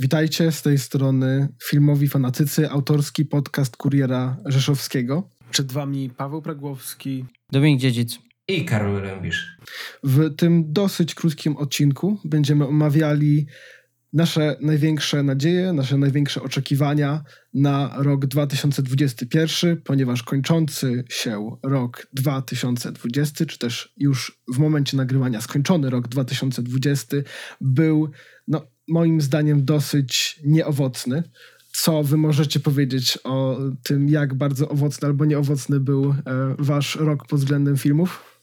Witajcie 0.00 0.52
z 0.52 0.62
tej 0.62 0.78
strony 0.78 1.48
Filmowi 1.64 2.08
Fanatycy, 2.08 2.70
autorski 2.70 3.24
podcast 3.24 3.76
Kuriera 3.76 4.36
Rzeszowskiego. 4.46 5.28
Przed 5.50 5.72
wami 5.72 6.10
Paweł 6.16 6.42
Pragłowski. 6.42 7.24
Dominik 7.52 7.80
Dziedzic. 7.80 8.18
I 8.48 8.64
Karol 8.64 9.00
Rębisz. 9.00 9.56
W 10.04 10.36
tym 10.36 10.72
dosyć 10.72 11.14
krótkim 11.14 11.56
odcinku 11.56 12.18
będziemy 12.24 12.66
omawiali 12.66 13.46
nasze 14.12 14.56
największe 14.60 15.22
nadzieje, 15.22 15.72
nasze 15.72 15.96
największe 15.96 16.42
oczekiwania 16.42 17.22
na 17.54 17.94
rok 17.96 18.26
2021, 18.26 19.82
ponieważ 19.82 20.22
kończący 20.22 21.04
się 21.08 21.56
rok 21.62 22.06
2020, 22.12 23.46
czy 23.46 23.58
też 23.58 23.94
już 23.96 24.40
w 24.54 24.58
momencie 24.58 24.96
nagrywania 24.96 25.40
skończony 25.40 25.90
rok 25.90 26.08
2020 26.08 27.16
był 27.60 28.10
no, 28.48 28.66
moim 28.90 29.20
zdaniem 29.20 29.64
dosyć 29.64 30.40
nieowocny. 30.44 31.22
Co 31.72 32.02
wy 32.02 32.16
możecie 32.16 32.60
powiedzieć 32.60 33.18
o 33.24 33.58
tym, 33.82 34.08
jak 34.08 34.34
bardzo 34.34 34.68
owocny 34.68 35.08
albo 35.08 35.24
nieowocny 35.24 35.80
był 35.80 36.10
e, 36.10 36.14
wasz 36.58 36.96
rok 36.96 37.26
pod 37.26 37.38
względem 37.38 37.76
filmów? 37.76 38.40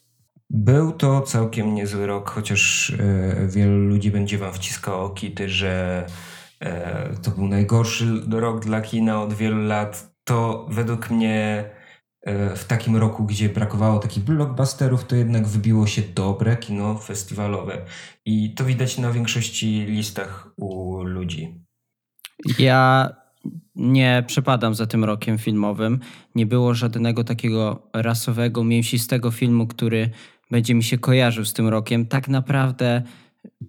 Był 0.49 0.91
to 0.91 1.21
całkiem 1.21 1.75
niezły 1.75 2.07
rok, 2.07 2.29
chociaż 2.29 2.89
e, 2.89 3.47
wielu 3.47 3.77
ludzi 3.77 4.11
będzie 4.11 4.37
wam 4.37 4.53
wciskało 4.53 5.09
kity, 5.09 5.49
że 5.49 6.05
e, 6.59 7.09
to 7.21 7.31
był 7.31 7.47
najgorszy 7.47 8.05
rok 8.31 8.65
dla 8.65 8.81
kina 8.81 9.23
od 9.23 9.33
wielu 9.33 9.63
lat. 9.63 10.13
To 10.23 10.67
według 10.71 11.09
mnie 11.09 11.69
w 12.55 12.65
takim 12.67 12.95
roku, 12.95 13.23
gdzie 13.23 13.49
brakowało 13.49 13.99
takich 13.99 14.23
blockbusterów, 14.23 15.05
to 15.05 15.15
jednak 15.15 15.47
wybiło 15.47 15.87
się 15.87 16.01
dobre 16.15 16.57
kino 16.57 16.97
festiwalowe. 16.97 17.85
I 18.25 18.53
to 18.53 18.65
widać 18.65 18.97
na 18.97 19.11
większości 19.11 19.85
listach 19.87 20.49
u 20.57 21.01
ludzi. 21.03 21.55
Ja 22.59 23.09
nie 23.75 24.23
przepadam 24.27 24.75
za 24.75 24.85
tym 24.85 25.03
rokiem 25.03 25.37
filmowym. 25.37 25.99
Nie 26.35 26.45
było 26.45 26.73
żadnego 26.73 27.23
takiego 27.23 27.89
rasowego, 27.93 28.63
mięsistego 28.63 29.31
filmu, 29.31 29.67
który 29.67 30.09
będzie 30.51 30.73
mi 30.73 30.83
się 30.83 30.97
kojarzył 30.97 31.45
z 31.45 31.53
tym 31.53 31.67
rokiem. 31.67 32.05
Tak 32.05 32.27
naprawdę 32.27 33.03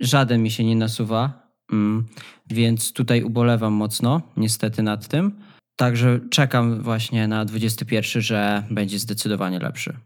żaden 0.01 0.43
mi 0.43 0.51
się 0.51 0.65
nie 0.65 0.77
nasuwa, 0.77 1.49
mm, 1.73 2.07
więc 2.51 2.93
tutaj 2.93 3.23
ubolewam 3.23 3.73
mocno, 3.73 4.23
niestety 4.37 4.83
nad 4.83 5.09
tym. 5.09 5.33
Także 5.79 6.21
czekam 6.31 6.83
właśnie 6.83 7.29
na 7.29 7.45
21, 7.45 8.23
że 8.23 8.65
będzie 8.71 8.99
zdecydowanie 8.99 9.59
lepszy. 9.59 9.97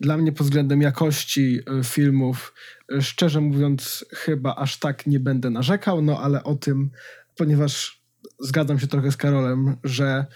Dla 0.00 0.16
mnie 0.16 0.32
pod 0.32 0.46
względem 0.46 0.82
jakości 0.82 1.58
y, 1.80 1.84
filmów, 1.84 2.54
y, 2.92 3.02
szczerze 3.02 3.40
mówiąc, 3.40 4.04
chyba 4.12 4.56
aż 4.56 4.78
tak 4.78 5.06
nie 5.06 5.20
będę 5.20 5.50
narzekał, 5.50 6.02
no 6.02 6.20
ale 6.20 6.44
o 6.44 6.54
tym, 6.54 6.90
ponieważ 7.36 8.02
zgadzam 8.38 8.78
się 8.78 8.86
trochę 8.86 9.12
z 9.12 9.16
Karolem, 9.16 9.76
że 9.84 10.26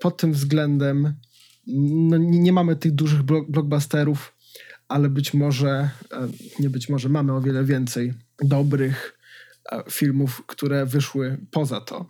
pod 0.00 0.16
tym 0.16 0.32
względem 0.32 1.14
no, 1.66 2.16
nie 2.16 2.52
mamy 2.52 2.76
tych 2.76 2.92
dużych 2.92 3.22
blockbusterów, 3.22 4.36
ale 4.88 5.08
być 5.08 5.34
może, 5.34 5.90
e, 6.12 6.28
nie 6.60 6.70
być 6.70 6.88
może, 6.88 7.08
mamy 7.08 7.32
o 7.32 7.40
wiele 7.40 7.64
więcej 7.64 8.12
dobrych 8.44 9.18
e, 9.72 9.82
filmów, 9.90 10.42
które 10.46 10.86
wyszły 10.86 11.38
poza 11.50 11.80
to. 11.80 12.06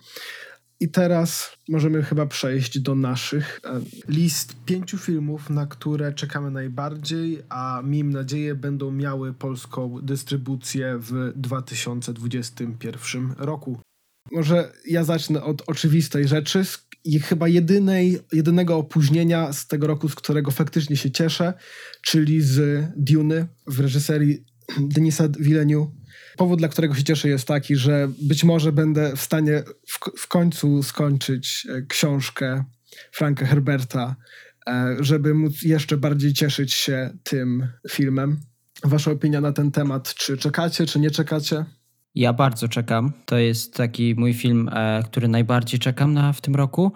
I 0.81 0.89
teraz 0.89 1.57
możemy 1.69 2.03
chyba 2.03 2.25
przejść 2.25 2.79
do 2.79 2.95
naszych 2.95 3.59
e, 3.63 3.81
list 4.07 4.55
pięciu 4.65 4.97
filmów, 4.97 5.49
na 5.49 5.65
które 5.65 6.13
czekamy 6.13 6.51
najbardziej, 6.51 7.41
a 7.49 7.81
miejmy 7.85 8.13
nadzieję 8.13 8.55
będą 8.55 8.91
miały 8.91 9.33
polską 9.33 9.99
dystrybucję 10.03 10.97
w 10.99 11.33
2021 11.35 13.33
roku. 13.37 13.79
Może 14.31 14.71
ja 14.87 15.03
zacznę 15.03 15.43
od 15.43 15.63
oczywistej 15.67 16.27
rzeczy, 16.27 16.63
i 17.03 17.19
chyba 17.19 17.47
jedynej, 17.47 18.19
jedynego 18.33 18.77
opóźnienia 18.77 19.53
z 19.53 19.67
tego 19.67 19.87
roku, 19.87 20.09
z 20.09 20.15
którego 20.15 20.51
faktycznie 20.51 20.97
się 20.97 21.11
cieszę, 21.11 21.53
czyli 22.01 22.41
z 22.41 22.85
Duny 22.97 23.47
w 23.67 23.79
reżyserii 23.79 24.45
Denisa 24.95 25.27
Villeneuve. 25.39 25.91
Powód, 26.37 26.59
dla 26.59 26.67
którego 26.67 26.95
się 26.95 27.03
cieszę 27.03 27.29
jest 27.29 27.47
taki, 27.47 27.75
że 27.75 28.07
być 28.21 28.43
może 28.43 28.71
będę 28.71 29.15
w 29.15 29.21
stanie 29.21 29.63
w, 29.87 29.99
w 30.17 30.27
końcu 30.27 30.83
skończyć 30.83 31.67
e, 31.69 31.81
książkę 31.81 32.63
Franka 33.11 33.45
Herberta, 33.45 34.15
e, 34.67 34.95
żeby 34.99 35.33
móc 35.33 35.61
jeszcze 35.61 35.97
bardziej 35.97 36.33
cieszyć 36.33 36.73
się 36.73 37.09
tym 37.23 37.67
filmem. 37.89 38.39
Wasza 38.83 39.11
opinia 39.11 39.41
na 39.41 39.51
ten 39.51 39.71
temat, 39.71 40.13
czy 40.13 40.37
czekacie, 40.37 40.85
czy 40.85 40.99
nie 40.99 41.11
czekacie? 41.11 41.65
Ja 42.15 42.33
bardzo 42.33 42.67
czekam. 42.67 43.11
To 43.25 43.37
jest 43.37 43.73
taki 43.73 44.15
mój 44.17 44.33
film, 44.33 44.69
e, 44.73 45.03
który 45.05 45.27
najbardziej 45.27 45.79
czekam 45.79 46.13
na 46.13 46.33
w 46.33 46.41
tym 46.41 46.55
roku. 46.55 46.91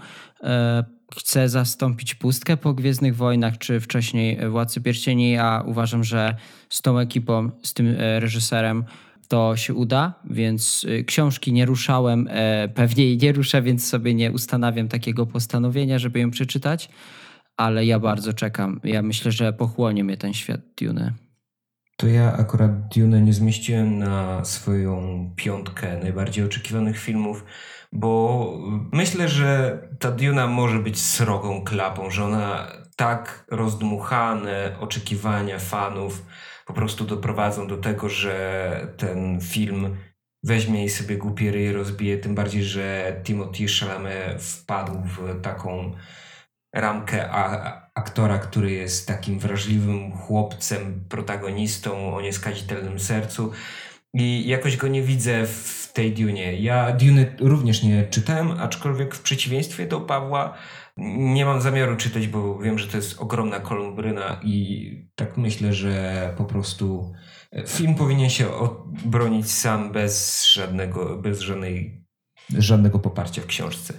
Chcę 1.17 1.49
zastąpić 1.49 2.15
pustkę 2.15 2.57
po 2.57 2.73
Gwiezdnych 2.73 3.15
Wojnach, 3.15 3.57
czy 3.57 3.79
wcześniej 3.79 4.49
Władcy 4.49 4.81
Pierścieni. 4.81 5.37
a 5.37 5.63
uważam, 5.65 6.03
że 6.03 6.35
z 6.69 6.81
tą 6.81 6.99
ekipą, 6.99 7.51
z 7.63 7.73
tym 7.73 7.95
reżyserem 7.97 8.85
to 9.27 9.57
się 9.57 9.73
uda, 9.73 10.13
więc 10.29 10.85
książki 11.05 11.53
nie 11.53 11.65
ruszałem, 11.65 12.29
pewnie 12.75 13.05
jej 13.05 13.17
nie 13.17 13.31
ruszę, 13.31 13.61
więc 13.61 13.87
sobie 13.87 14.13
nie 14.13 14.31
ustanawiam 14.31 14.87
takiego 14.87 15.25
postanowienia, 15.25 15.99
żeby 15.99 16.19
ją 16.19 16.31
przeczytać, 16.31 16.89
ale 17.57 17.85
ja 17.85 17.99
bardzo 17.99 18.33
czekam. 18.33 18.79
Ja 18.83 19.01
myślę, 19.01 19.31
że 19.31 19.53
pochłonie 19.53 20.03
mnie 20.03 20.17
ten 20.17 20.33
świat 20.33 20.61
Dune 20.81 21.13
to 21.97 22.07
ja 22.07 22.33
akurat 22.37 22.71
Dune 22.95 23.21
nie 23.21 23.33
zmieściłem 23.33 23.97
na 23.97 24.45
swoją 24.45 24.99
piątkę 25.35 25.97
najbardziej 25.97 26.45
oczekiwanych 26.45 26.99
filmów, 26.99 27.45
bo 27.91 28.51
myślę, 28.91 29.29
że 29.29 29.79
ta 29.99 30.11
Duna 30.11 30.47
może 30.47 30.79
być 30.79 31.01
srogą 31.01 31.63
klapą, 31.63 32.09
że 32.09 32.23
ona 32.23 32.67
tak 32.95 33.45
rozdmuchane 33.51 34.75
oczekiwania 34.79 35.59
fanów 35.59 36.25
po 36.65 36.73
prostu 36.73 37.05
doprowadzą 37.05 37.67
do 37.67 37.77
tego, 37.77 38.09
że 38.09 38.87
ten 38.97 39.41
film 39.41 39.97
weźmie 40.43 40.85
i 40.85 40.89
sobie 40.89 41.17
głupie 41.17 41.51
ryje 41.51 41.73
rozbije, 41.73 42.17
tym 42.17 42.35
bardziej, 42.35 42.63
że 42.63 43.15
Timothy 43.23 43.65
Chalamet 43.79 44.41
wpadł 44.41 44.93
w 44.93 45.41
taką 45.41 45.93
ramkę 46.75 47.29
a, 47.31 47.89
aktora, 47.95 48.39
który 48.39 48.71
jest 48.71 49.07
takim 49.07 49.39
wrażliwym 49.39 50.11
chłopcem, 50.11 51.03
protagonistą 51.09 52.15
o 52.15 52.21
nieskazitelnym 52.21 52.99
sercu. 52.99 53.51
I 54.13 54.47
jakoś 54.47 54.77
go 54.77 54.87
nie 54.87 55.01
widzę 55.01 55.45
w 55.45 55.91
tej 55.93 56.13
Dune. 56.13 56.53
Ja 56.53 56.91
Dune 56.91 57.25
również 57.39 57.83
nie 57.83 58.07
czytałem, 58.07 58.51
aczkolwiek 58.51 59.15
w 59.15 59.21
przeciwieństwie 59.21 59.85
do 59.87 60.01
Pawła 60.01 60.57
nie 60.97 61.45
mam 61.45 61.61
zamiaru 61.61 61.95
czytać, 61.95 62.27
bo 62.27 62.59
wiem, 62.59 62.79
że 62.79 62.87
to 62.87 62.97
jest 62.97 63.19
ogromna 63.19 63.59
kolumbryna 63.59 64.39
i 64.43 65.09
tak 65.15 65.37
myślę, 65.37 65.73
że 65.73 66.33
po 66.37 66.45
prostu 66.45 67.13
film 67.67 67.95
powinien 67.95 68.29
się 68.29 68.53
obronić 68.53 69.51
sam 69.51 69.91
bez 69.91 70.45
żadnego, 70.45 71.17
bez 71.17 71.39
żadnej, 71.39 72.05
żadnego 72.57 72.99
poparcia 72.99 73.41
w 73.41 73.45
książce 73.45 73.93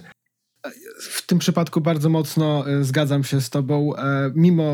w 0.99 1.25
tym 1.25 1.39
przypadku 1.39 1.81
bardzo 1.81 2.09
mocno 2.09 2.69
e, 2.69 2.83
zgadzam 2.83 3.23
się 3.23 3.41
z 3.41 3.49
tobą. 3.49 3.95
E, 3.95 4.31
mimo 4.35 4.73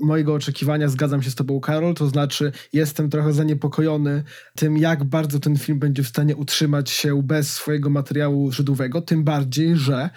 mojego 0.00 0.34
oczekiwania 0.34 0.88
zgadzam 0.88 1.22
się 1.22 1.30
z 1.30 1.34
tobą, 1.34 1.60
Karol, 1.60 1.94
to 1.94 2.06
znaczy 2.06 2.52
jestem 2.72 3.10
trochę 3.10 3.32
zaniepokojony 3.32 4.24
tym, 4.56 4.78
jak 4.78 5.04
bardzo 5.04 5.40
ten 5.40 5.58
film 5.58 5.78
będzie 5.78 6.02
w 6.02 6.08
stanie 6.08 6.36
utrzymać 6.36 6.90
się 6.90 7.22
bez 7.22 7.52
swojego 7.52 7.90
materiału 7.90 8.52
źródłowego, 8.52 9.00
tym 9.00 9.24
bardziej, 9.24 9.76
że 9.76 10.10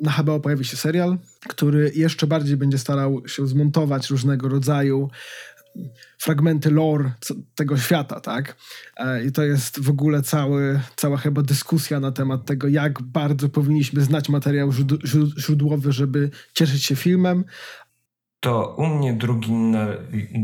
na 0.00 0.10
HBO 0.10 0.40
pojawi 0.40 0.64
się 0.64 0.76
serial, 0.76 1.18
który 1.48 1.92
jeszcze 1.94 2.26
bardziej 2.26 2.56
będzie 2.56 2.78
starał 2.78 3.28
się 3.28 3.46
zmontować 3.46 4.10
różnego 4.10 4.48
rodzaju 4.48 5.10
fragmenty 6.18 6.70
lore 6.70 7.12
tego 7.54 7.78
świata, 7.78 8.20
tak? 8.20 8.56
E, 8.96 9.24
I 9.24 9.32
to 9.32 9.42
jest 9.42 9.80
w 9.80 9.90
ogóle 9.90 10.22
cały, 10.22 10.80
cała 10.96 11.16
chyba 11.16 11.42
dyskusja 11.42 12.00
na 12.00 12.12
temat 12.12 12.44
tego, 12.44 12.68
jak 12.68 13.02
bardzo 13.02 13.48
powinniśmy 13.48 14.00
znać 14.00 14.28
materiał 14.28 14.72
źródłowy, 15.38 15.92
żeby 15.92 16.30
cieszyć 16.54 16.84
się 16.84 16.96
filmem. 16.96 17.44
To 18.40 18.74
u 18.78 18.86
mnie 18.86 19.12
drugim, 19.12 19.70
na, 19.70 19.86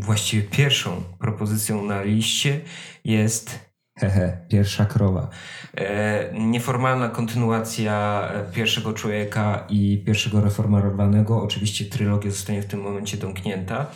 właściwie 0.00 0.42
pierwszą 0.42 1.02
propozycją 1.19 1.84
na 1.84 2.02
liście 2.02 2.60
jest 3.04 3.65
Hehe, 3.98 4.46
pierwsza 4.48 4.84
krowa. 4.84 5.28
E, 5.76 6.32
nieformalna 6.32 7.08
kontynuacja 7.08 8.28
e, 8.32 8.52
pierwszego 8.52 8.93
człowieka 8.93 9.66
i 9.69 10.02
pierwszego 10.06 10.40
reformarowanego. 10.40 11.43
Oczywiście 11.43 11.84
trylogia 11.84 12.31
zostanie 12.31 12.62
w 12.62 12.66
tym 12.66 12.81
momencie 12.81 13.16
domknięta. 13.16 13.87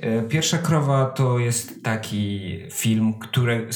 E, 0.00 0.22
Pierwsza 0.22 0.58
krowa 0.58 1.06
to 1.06 1.38
jest 1.38 1.84
taki 1.84 2.58
film, 2.72 3.14
który, 3.18 3.68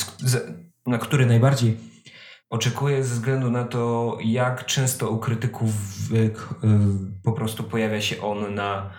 na 0.86 0.98
który 0.98 1.26
najbardziej 1.26 1.76
oczekuję 2.50 3.04
ze 3.04 3.14
względu 3.14 3.50
na 3.50 3.64
to, 3.64 4.18
jak 4.24 4.66
często 4.66 5.10
u 5.10 5.18
krytyków 5.18 5.70
po 7.24 7.32
prostu 7.32 7.64
pojawia 7.64 8.00
się 8.00 8.22
on 8.22 8.54
na, 8.54 8.90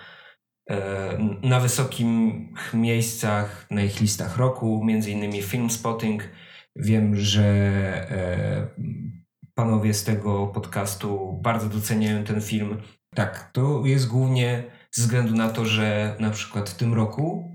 e, 0.69 1.18
na 1.44 1.60
wysokich 1.60 2.06
miejscach, 2.74 3.65
na 3.72 3.83
ich 3.83 4.01
listach 4.01 4.38
roku, 4.38 4.83
między 4.86 5.12
innymi 5.12 5.42
Film 5.42 5.69
Spotting. 5.69 6.24
Wiem, 6.79 7.15
że 7.15 7.43
e, 8.11 8.67
panowie 9.53 9.93
z 9.93 10.03
tego 10.03 10.47
podcastu 10.47 11.39
bardzo 11.43 11.69
doceniają 11.69 12.23
ten 12.23 12.41
film. 12.41 12.77
Tak, 13.15 13.49
to 13.53 13.85
jest 13.85 14.07
głównie 14.07 14.63
ze 14.91 15.01
względu 15.01 15.35
na 15.35 15.49
to, 15.49 15.65
że 15.65 16.15
na 16.19 16.29
przykład 16.29 16.69
w 16.69 16.77
tym 16.77 16.93
roku 16.93 17.51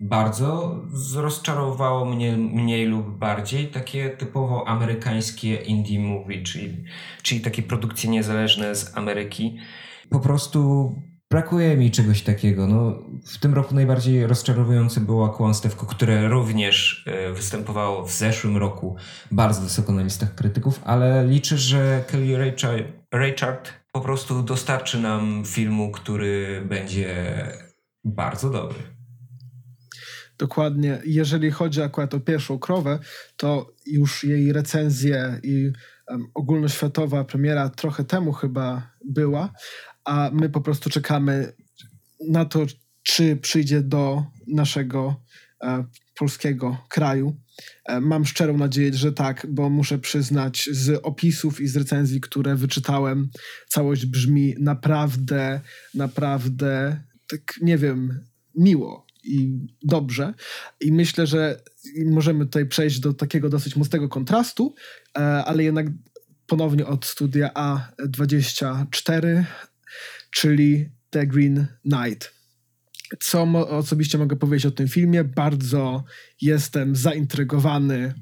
bardzo 0.00 0.82
rozczarowało 1.16 2.04
mnie 2.04 2.36
mniej 2.36 2.86
lub 2.86 3.18
bardziej 3.18 3.68
takie 3.68 4.10
typowo 4.10 4.68
amerykańskie 4.68 5.54
indie 5.54 6.00
movie, 6.00 6.42
czyli, 6.42 6.84
czyli 7.22 7.40
takie 7.40 7.62
produkcje 7.62 8.10
niezależne 8.10 8.74
z 8.74 8.96
Ameryki. 8.96 9.58
Po 10.10 10.20
prostu 10.20 10.92
brakuje 11.34 11.76
mi 11.76 11.90
czegoś 11.90 12.22
takiego. 12.22 12.66
No, 12.66 13.02
w 13.26 13.38
tym 13.38 13.54
roku 13.54 13.74
najbardziej 13.74 14.26
rozczarowujące 14.26 15.00
było 15.00 15.28
kłamstewko, 15.28 15.86
które 15.86 16.28
również 16.28 17.04
e, 17.06 17.32
występowało 17.32 18.06
w 18.06 18.12
zeszłym 18.12 18.56
roku 18.56 18.96
bardzo 19.30 19.62
wysoko 19.62 19.92
na 19.92 20.02
listach 20.02 20.34
krytyków, 20.34 20.80
ale 20.84 21.26
liczę, 21.26 21.58
że 21.58 22.04
Kelly 22.06 22.54
Richard 23.14 23.72
po 23.92 24.00
prostu 24.00 24.42
dostarczy 24.42 25.00
nam 25.00 25.42
filmu, 25.46 25.90
który 25.90 26.62
będzie 26.68 27.14
bardzo 28.04 28.50
dobry. 28.50 28.78
Dokładnie. 30.38 30.98
Jeżeli 31.06 31.50
chodzi 31.50 31.82
akurat 31.82 32.14
o 32.14 32.20
pierwszą 32.20 32.58
krowę, 32.58 32.98
to 33.36 33.74
już 33.86 34.24
jej 34.24 34.52
recenzje 34.52 35.40
i 35.42 35.72
um, 36.08 36.26
ogólnoświatowa 36.34 37.24
premiera 37.24 37.68
trochę 37.68 38.04
temu 38.04 38.32
chyba 38.32 38.90
była, 39.04 39.52
a 40.04 40.30
my 40.32 40.48
po 40.48 40.60
prostu 40.60 40.90
czekamy 40.90 41.52
na 42.28 42.44
to, 42.44 42.66
czy 43.02 43.36
przyjdzie 43.36 43.80
do 43.80 44.24
naszego 44.46 45.22
e, 45.62 45.84
polskiego 46.18 46.78
kraju. 46.88 47.36
E, 47.84 48.00
mam 48.00 48.24
szczerą 48.24 48.58
nadzieję, 48.58 48.94
że 48.94 49.12
tak, 49.12 49.46
bo 49.48 49.70
muszę 49.70 49.98
przyznać, 49.98 50.68
z 50.72 51.00
opisów 51.02 51.60
i 51.60 51.68
z 51.68 51.76
recenzji, 51.76 52.20
które 52.20 52.56
wyczytałem, 52.56 53.30
całość 53.68 54.06
brzmi 54.06 54.54
naprawdę, 54.58 55.60
naprawdę, 55.94 57.00
tak 57.28 57.40
nie 57.62 57.78
wiem, 57.78 58.20
miło 58.54 59.06
i 59.24 59.58
dobrze. 59.82 60.34
I 60.80 60.92
myślę, 60.92 61.26
że 61.26 61.62
możemy 62.06 62.44
tutaj 62.44 62.66
przejść 62.66 63.00
do 63.00 63.14
takiego 63.14 63.48
dosyć 63.48 63.76
mocnego 63.76 64.08
kontrastu, 64.08 64.74
e, 65.16 65.20
ale 65.20 65.64
jednak 65.64 65.86
ponownie 66.46 66.86
od 66.86 67.04
studia 67.04 67.50
A24 67.54 69.44
czyli 70.34 70.88
The 71.10 71.26
Green 71.26 71.66
Knight. 71.82 72.34
Co 73.20 73.46
mo- 73.46 73.68
osobiście 73.68 74.18
mogę 74.18 74.36
powiedzieć 74.36 74.66
o 74.66 74.70
tym 74.70 74.88
filmie? 74.88 75.24
Bardzo 75.24 76.04
jestem 76.40 76.96
zaintrygowany, 76.96 78.14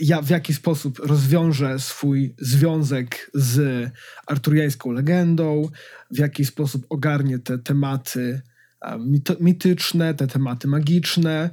ja, 0.00 0.22
w 0.22 0.30
jaki 0.30 0.54
sposób 0.54 0.98
rozwiąże 0.98 1.78
swój 1.78 2.34
związek 2.38 3.30
z 3.34 3.88
arturiańską 4.26 4.92
legendą, 4.92 5.68
w 6.10 6.18
jaki 6.18 6.44
sposób 6.44 6.86
ogarnie 6.88 7.38
te 7.38 7.58
tematy 7.58 8.40
mityczne, 9.40 10.14
te 10.14 10.26
tematy 10.26 10.68
magiczne. 10.68 11.50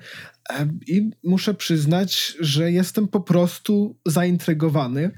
I 0.88 1.10
muszę 1.24 1.54
przyznać, 1.54 2.34
że 2.40 2.72
jestem 2.72 3.08
po 3.08 3.22
prostu 3.22 4.00
zaintrygowany. 4.06 5.12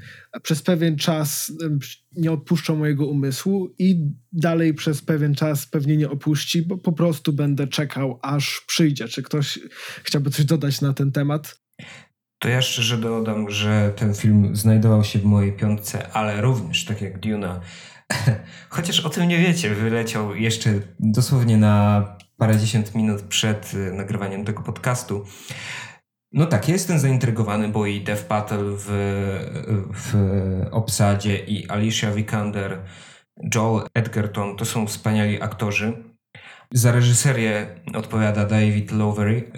Przez 0.43 0.61
pewien 0.61 0.97
czas 0.97 1.51
nie 2.15 2.31
odpuszczą 2.31 2.75
mojego 2.75 3.07
umysłu 3.07 3.75
i 3.79 4.11
dalej 4.31 4.73
przez 4.73 5.01
pewien 5.01 5.35
czas 5.35 5.65
pewnie 5.65 5.97
nie 5.97 6.09
opuści, 6.09 6.61
bo 6.61 6.77
po 6.77 6.91
prostu 6.91 7.33
będę 7.33 7.67
czekał, 7.67 8.19
aż 8.21 8.63
przyjdzie. 8.67 9.07
Czy 9.07 9.23
ktoś 9.23 9.59
chciałby 10.03 10.29
coś 10.29 10.45
dodać 10.45 10.81
na 10.81 10.93
ten 10.93 11.11
temat? 11.11 11.59
To 12.39 12.49
ja 12.49 12.61
szczerze 12.61 12.97
dodam, 12.97 13.49
że 13.49 13.93
ten 13.95 14.13
film 14.13 14.55
znajdował 14.55 15.03
się 15.03 15.19
w 15.19 15.23
mojej 15.23 15.53
piątce, 15.53 16.11
ale 16.11 16.41
również, 16.41 16.85
tak 16.85 17.01
jak 17.01 17.19
Duna, 17.19 17.61
chociaż 18.69 18.99
o 18.99 19.09
tym 19.09 19.27
nie 19.27 19.37
wiecie, 19.37 19.75
wyleciał 19.75 20.35
jeszcze 20.35 20.73
dosłownie 20.99 21.57
na 21.57 22.05
parędziesiąt 22.39 22.95
minut 22.95 23.21
przed 23.21 23.73
y, 23.73 23.91
nagrywaniem 23.91 24.45
tego 24.45 24.63
podcastu. 24.63 25.25
No 26.31 26.45
tak, 26.45 26.69
jestem 26.69 26.99
zaintrygowany, 26.99 27.67
bo 27.67 27.85
i 27.85 28.01
Dev 28.01 28.23
Patel 28.23 28.75
w, 28.77 28.87
w 29.93 30.15
obsadzie 30.71 31.37
i 31.37 31.69
Alicia 31.69 32.11
Vikander, 32.11 32.79
Joel 33.55 33.87
Edgerton 33.93 34.55
to 34.55 34.65
są 34.65 34.87
wspaniali 34.87 35.41
aktorzy. 35.41 36.03
Za 36.73 36.91
reżyserię 36.91 37.67
odpowiada 37.95 38.45
David 38.45 38.91
Lowery. 38.91 39.51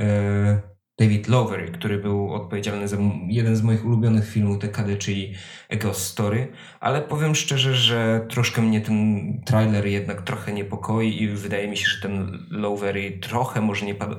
David 1.00 1.28
Lowery, 1.28 1.72
który 1.72 1.98
był 1.98 2.34
odpowiedzialny 2.34 2.88
za 2.88 2.98
jeden 3.28 3.56
z 3.56 3.62
moich 3.62 3.86
ulubionych 3.86 4.30
filmów 4.30 4.60
dekady, 4.60 4.98
czyli 4.98 5.34
Ghost 5.82 6.02
Story, 6.02 6.52
ale 6.80 7.02
powiem 7.02 7.36
szczerze, 7.36 7.76
że 7.76 8.26
troszkę 8.30 8.62
mnie 8.62 8.82
ten 8.82 9.42
trailer 9.46 9.88
jednak 9.88 10.22
trochę 10.22 10.54
niepokoi 10.54 11.24
i 11.24 11.28
wydaje 11.28 11.68
mi 11.68 11.78
się, 11.78 11.90
że 11.90 12.02
ten 12.02 12.46
Lowery 12.50 13.20
trochę 13.22 13.62
może 13.62 13.86
nie, 13.86 13.96
pa 13.96 14.10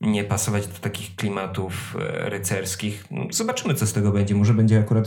nie 0.00 0.24
pasować 0.24 0.66
do 0.66 0.78
takich 0.78 1.16
klimatów 1.16 1.96
e, 2.00 2.30
rycerskich. 2.30 3.04
No, 3.10 3.26
zobaczymy, 3.30 3.74
co 3.74 3.86
z 3.86 3.92
tego 3.92 4.12
będzie. 4.12 4.34
Może 4.34 4.54
będzie 4.54 4.78
akurat 4.78 5.06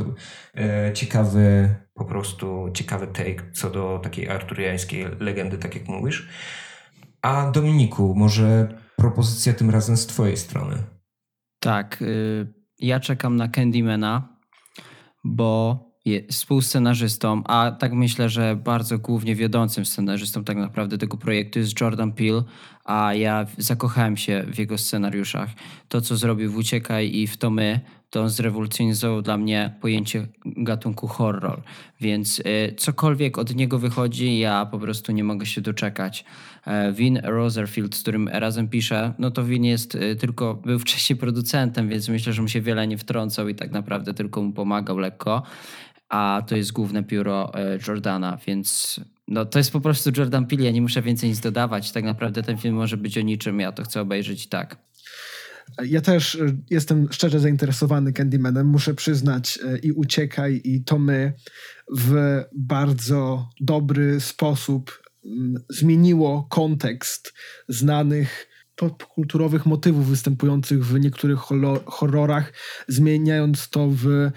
e, 0.55 0.93
ciekawy, 0.93 1.75
po 1.93 2.05
prostu 2.05 2.69
ciekawy 2.73 3.07
take 3.07 3.51
co 3.53 3.69
do 3.69 3.99
takiej 4.03 4.29
arturiańskiej 4.29 5.05
legendy, 5.19 5.57
tak 5.57 5.75
jak 5.75 5.87
mówisz. 5.87 6.29
A 7.21 7.51
Dominiku, 7.51 8.15
może 8.15 8.67
propozycja 8.95 9.53
tym 9.53 9.69
razem 9.69 9.97
z 9.97 10.07
twojej 10.07 10.37
strony? 10.37 10.96
Tak, 11.59 12.01
y, 12.01 12.53
ja 12.79 12.99
czekam 12.99 13.35
na 13.35 13.47
Candymana, 13.47 14.37
bo 15.23 15.87
współscenarzystą, 16.31 17.43
a 17.45 17.71
tak 17.71 17.93
myślę, 17.93 18.29
że 18.29 18.55
bardzo 18.55 18.99
głównie 18.99 19.35
wiodącym 19.35 19.85
scenarzystą 19.85 20.43
tak 20.43 20.57
naprawdę 20.57 20.97
tego 20.97 21.17
projektu 21.17 21.59
jest 21.59 21.81
Jordan 21.81 22.11
Peele, 22.11 22.43
a 22.85 23.13
ja 23.13 23.45
zakochałem 23.57 24.17
się 24.17 24.43
w 24.53 24.59
jego 24.59 24.77
scenariuszach. 24.77 25.49
To, 25.87 26.01
co 26.01 26.17
zrobił 26.17 26.51
w 26.51 26.57
Uciekaj 26.57 27.15
i 27.15 27.27
w 27.27 27.37
To 27.37 27.49
My, 27.49 27.79
to 28.09 28.21
on 28.21 28.29
zrewolucjonizował 28.29 29.21
dla 29.21 29.37
mnie 29.37 29.75
pojęcie 29.81 30.27
gatunku 30.45 31.07
horror. 31.07 31.61
Więc 32.01 32.39
y, 32.39 32.75
cokolwiek 32.77 33.37
od 33.37 33.55
niego 33.55 33.79
wychodzi, 33.79 34.39
ja 34.39 34.65
po 34.65 34.79
prostu 34.79 35.11
nie 35.11 35.23
mogę 35.23 35.45
się 35.45 35.61
doczekać. 35.61 36.25
E, 36.67 36.91
Vin 36.91 37.19
Roserfield, 37.23 37.95
z 37.95 38.01
którym 38.01 38.27
razem 38.27 38.67
piszę, 38.67 39.13
no 39.19 39.31
to 39.31 39.43
Vin 39.43 39.63
jest 39.63 39.95
y, 39.95 40.15
tylko, 40.15 40.55
był 40.55 40.79
wcześniej 40.85 41.17
producentem, 41.17 41.89
więc 41.89 42.09
myślę, 42.09 42.33
że 42.33 42.41
mu 42.41 42.47
się 42.47 42.61
wiele 42.61 42.87
nie 42.87 42.97
wtrącał 42.97 43.47
i 43.47 43.55
tak 43.55 43.71
naprawdę 43.71 44.13
tylko 44.13 44.41
mu 44.41 44.53
pomagał 44.53 44.97
lekko. 44.97 45.43
A 46.09 46.43
to 46.47 46.55
jest 46.55 46.71
główne 46.71 47.03
pióro 47.03 47.53
e, 47.53 47.79
Jordana, 47.87 48.37
więc 48.47 48.99
no, 49.27 49.45
to 49.45 49.59
jest 49.59 49.71
po 49.71 49.81
prostu 49.81 50.11
Jordan 50.17 50.45
Peele, 50.45 50.63
ja 50.63 50.71
nie 50.71 50.81
muszę 50.81 51.01
więcej 51.01 51.29
nic 51.29 51.39
dodawać. 51.39 51.91
Tak 51.91 52.03
naprawdę 52.03 52.43
ten 52.43 52.57
film 52.57 52.75
może 52.75 52.97
być 52.97 53.17
o 53.17 53.21
niczym, 53.21 53.59
ja 53.59 53.71
to 53.71 53.83
chcę 53.83 54.01
obejrzeć 54.01 54.45
i 54.45 54.49
tak. 54.49 54.77
Ja 55.85 56.01
też 56.01 56.35
e, 56.35 56.57
jestem 56.69 57.07
szczerze 57.11 57.39
zainteresowany 57.39 58.13
Candymanem, 58.13 58.67
muszę 58.67 58.93
przyznać, 58.93 59.59
e, 59.65 59.77
i 59.77 59.91
Uciekaj, 59.91 60.61
i 60.63 60.83
to 60.83 60.99
my 60.99 61.33
w 61.97 62.43
bardzo 62.55 63.49
dobry 63.59 64.19
sposób 64.19 65.06
zmieniło 65.69 66.47
kontekst 66.49 67.33
znanych 67.67 68.47
popkulturowych 68.75 69.65
motywów 69.65 70.07
występujących 70.07 70.85
w 70.85 70.99
niektórych 70.99 71.39
horrorach, 71.85 72.53
zmieniając 72.87 73.69
to 73.69 73.87
w 73.89 74.31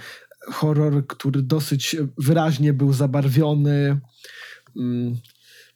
horror, 0.52 1.06
który 1.06 1.42
dosyć 1.42 1.96
wyraźnie 2.18 2.72
był 2.72 2.92
zabarwiony 2.92 4.00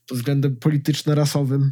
pod 0.08 0.18
względem 0.18 0.56
polityczno-rasowym 0.56 1.70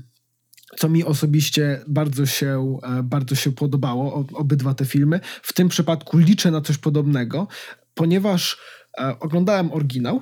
co 0.79 0.89
mi 0.89 1.05
osobiście 1.05 1.85
bardzo 1.89 2.27
się, 2.27 2.79
e, 2.83 3.03
bardzo 3.03 3.35
się 3.35 3.53
podobało, 3.53 4.27
obydwa 4.33 4.75
te 4.75 4.85
filmy. 4.85 5.21
W 5.43 5.53
tym 5.53 5.69
przypadku 5.69 6.19
liczę 6.19 6.51
na 6.51 6.61
coś 6.61 6.79
podobnego, 6.79 7.49
ponieważ 7.95 8.59
e, 8.99 9.19
oglądałem 9.21 9.73
oryginał 9.73 10.21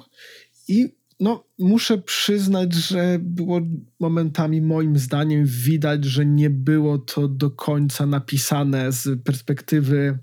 i 0.69 1.00
no, 1.21 1.45
muszę 1.59 1.99
przyznać, 1.99 2.75
że 2.75 3.19
było 3.21 3.61
momentami 4.01 4.63
moim 4.63 4.99
zdaniem 4.99 5.45
widać, 5.47 6.05
że 6.05 6.27
nie 6.27 6.51
było 6.51 6.99
to 6.99 7.29
do 7.29 7.51
końca 7.51 8.07
napisane 8.07 8.93
z 8.93 9.23
perspektywy 9.23 10.19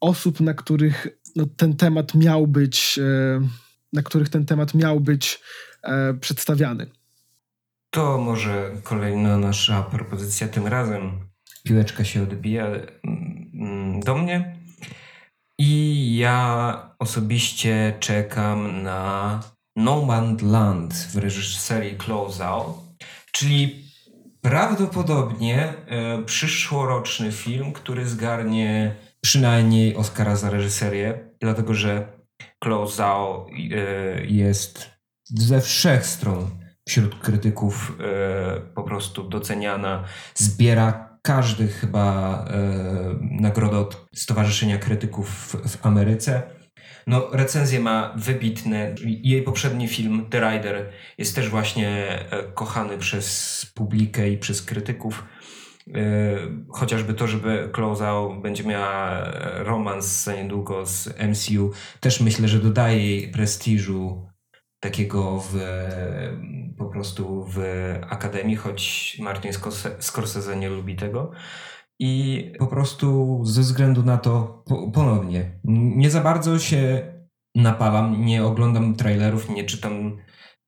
osób, 0.00 0.40
na 0.40 0.54
których 0.54 1.08
no, 1.36 1.46
ten 1.56 1.76
temat 1.76 2.14
miał 2.14 2.46
być, 2.46 2.98
e, 3.02 3.40
na 3.92 4.02
których 4.02 4.28
ten 4.28 4.46
temat 4.46 4.74
miał 4.74 5.00
być 5.00 5.40
przedstawiany. 6.20 6.86
To 7.90 8.18
może 8.18 8.70
kolejna 8.82 9.38
nasza 9.38 9.82
propozycja 9.82 10.48
tym 10.48 10.66
razem. 10.66 11.20
Piłeczka 11.64 12.04
się 12.04 12.22
odbija 12.22 12.66
mm, 12.66 14.00
do 14.00 14.18
mnie. 14.18 14.56
I 15.58 16.16
ja 16.16 16.90
osobiście 16.98 17.96
czekam 18.00 18.82
na 18.82 19.40
No 19.76 20.04
Man 20.04 20.36
Land 20.42 20.94
w 20.94 21.16
reżyserii 21.16 21.96
Close 21.96 22.46
Out, 22.46 22.76
czyli 23.32 23.84
prawdopodobnie 24.40 25.74
e, 25.86 26.22
przyszłoroczny 26.22 27.32
film, 27.32 27.72
który 27.72 28.08
zgarnie 28.08 28.94
przynajmniej 29.20 29.96
Oscara 29.96 30.36
za 30.36 30.50
reżyserię, 30.50 31.28
dlatego 31.40 31.74
że 31.74 32.12
Chloe 32.64 32.88
Zhao 32.88 33.46
e, 33.48 34.24
jest 34.26 34.90
ze 35.24 35.60
wszech 35.60 36.06
stron 36.06 36.50
wśród 36.88 37.18
krytyków 37.18 37.98
e, 38.00 38.60
po 38.60 38.82
prostu 38.82 39.28
doceniana, 39.28 40.04
zbiera 40.34 41.18
każdy 41.22 41.68
chyba 41.68 42.44
nagrodę 43.20 43.78
od 43.78 44.06
Stowarzyszenia 44.14 44.78
Krytyków 44.78 45.28
w, 45.28 45.68
w 45.68 45.86
Ameryce. 45.86 46.42
No, 47.06 47.28
recenzję 47.32 47.80
ma 47.80 48.12
wybitne. 48.16 48.94
Jej 49.04 49.42
poprzedni 49.42 49.88
film, 49.88 50.26
The 50.30 50.40
Rider, 50.40 50.92
jest 51.18 51.34
też 51.34 51.48
właśnie 51.48 52.18
kochany 52.54 52.98
przez 52.98 53.66
publikę 53.74 54.30
i 54.30 54.38
przez 54.38 54.62
krytyków. 54.62 55.24
E, 55.94 56.00
chociażby 56.68 57.14
to, 57.14 57.26
żeby 57.26 57.70
Close 57.72 58.38
będzie 58.42 58.64
miała 58.64 59.24
romans 59.54 60.24
za 60.24 60.34
niedługo 60.34 60.86
z 60.86 61.08
MCU, 61.18 61.72
też 62.00 62.20
myślę, 62.20 62.48
że 62.48 62.58
dodaje 62.58 63.06
jej 63.06 63.30
prestiżu 63.30 64.26
takiego 64.80 65.40
w, 65.40 65.58
po 66.78 66.86
prostu 66.86 67.44
w 67.44 67.60
Akademii, 68.08 68.56
choć 68.56 69.16
Martin 69.20 69.52
Scorsese 70.00 70.56
nie 70.56 70.68
lubi 70.68 70.96
tego. 70.96 71.30
I 71.98 72.52
po 72.58 72.66
prostu 72.66 73.40
ze 73.44 73.60
względu 73.60 74.02
na 74.02 74.18
to 74.18 74.64
ponownie 74.94 75.50
nie 75.64 76.10
za 76.10 76.20
bardzo 76.20 76.58
się 76.58 77.12
napalam, 77.54 78.24
nie 78.24 78.44
oglądam 78.44 78.96
trailerów, 78.96 79.50
nie 79.50 79.64
czytam 79.64 80.16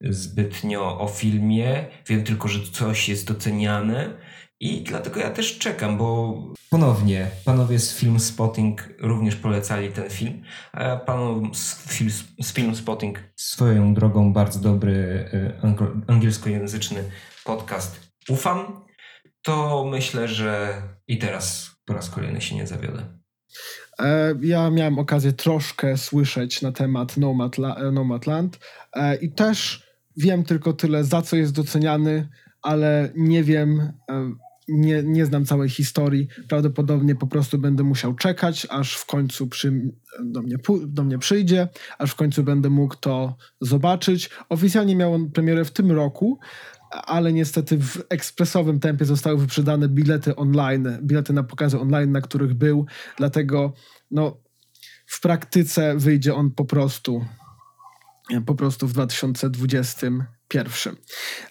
zbytnio 0.00 1.00
o 1.00 1.08
filmie. 1.08 1.86
Wiem 2.06 2.24
tylko, 2.24 2.48
że 2.48 2.60
coś 2.72 3.08
jest 3.08 3.28
doceniane 3.28 4.18
i 4.60 4.82
dlatego 4.82 5.20
ja 5.20 5.30
też 5.30 5.58
czekam, 5.58 5.98
bo 5.98 6.34
ponownie 6.70 7.30
panowie 7.44 7.78
z 7.78 7.96
Film 7.96 8.20
Spotting 8.20 8.88
również 8.98 9.36
polecali 9.36 9.92
ten 9.92 10.10
film. 10.10 10.42
A 10.72 10.96
panom 10.96 11.54
z, 11.54 11.88
film, 11.88 12.10
z 12.42 12.52
Film 12.52 12.74
Spotting 12.74 13.18
swoją 13.36 13.94
drogą 13.94 14.32
bardzo 14.32 14.60
dobry 14.60 14.92
y, 14.92 15.60
angielskojęzyczny 16.06 17.04
podcast 17.44 18.00
ufam. 18.28 18.87
To 19.48 19.84
myślę, 19.90 20.28
że 20.28 20.82
i 21.06 21.18
teraz 21.18 21.70
po 21.84 21.94
raz 21.94 22.10
kolejny 22.10 22.40
się 22.40 22.56
nie 22.56 22.66
zawiodę. 22.66 23.06
E, 23.98 24.34
ja 24.42 24.70
miałem 24.70 24.98
okazję 24.98 25.32
troszkę 25.32 25.96
słyszeć 25.96 26.62
na 26.62 26.72
temat 26.72 27.16
Nomadland 27.92 28.58
e, 28.92 29.16
i 29.16 29.32
też 29.32 29.86
wiem 30.16 30.44
tylko 30.44 30.72
tyle, 30.72 31.04
za 31.04 31.22
co 31.22 31.36
jest 31.36 31.52
doceniany, 31.52 32.28
ale 32.62 33.12
nie 33.16 33.44
wiem 33.44 33.92
e, 34.10 34.32
nie, 34.68 35.02
nie 35.02 35.26
znam 35.26 35.44
całej 35.44 35.68
historii. 35.68 36.28
Prawdopodobnie 36.48 37.14
po 37.14 37.26
prostu 37.26 37.58
będę 37.58 37.82
musiał 37.82 38.14
czekać, 38.14 38.66
aż 38.70 38.96
w 38.96 39.06
końcu 39.06 39.46
przy, 39.46 39.92
do, 40.24 40.42
mnie, 40.42 40.56
do 40.86 41.04
mnie 41.04 41.18
przyjdzie, 41.18 41.68
aż 41.98 42.10
w 42.10 42.14
końcu 42.14 42.42
będę 42.42 42.70
mógł 42.70 42.96
to 42.96 43.36
zobaczyć. 43.60 44.30
Oficjalnie 44.48 44.96
miał 44.96 45.14
on 45.14 45.30
premierę 45.30 45.64
w 45.64 45.70
tym 45.70 45.92
roku, 45.92 46.38
ale 46.90 47.32
niestety 47.32 47.78
w 47.78 48.02
ekspresowym 48.08 48.80
tempie 48.80 49.04
zostały 49.04 49.38
wyprzedane 49.38 49.88
bilety 49.88 50.36
online, 50.36 50.98
bilety 51.02 51.32
na 51.32 51.42
pokazy 51.42 51.80
online, 51.80 52.12
na 52.12 52.20
których 52.20 52.54
był, 52.54 52.86
dlatego 53.16 53.72
no, 54.10 54.40
w 55.06 55.20
praktyce 55.20 55.96
wyjdzie 55.96 56.34
on 56.34 56.50
po 56.50 56.64
prostu 56.64 57.24
po 58.46 58.54
prostu 58.54 58.88
w 58.88 58.92
2021. 58.92 60.96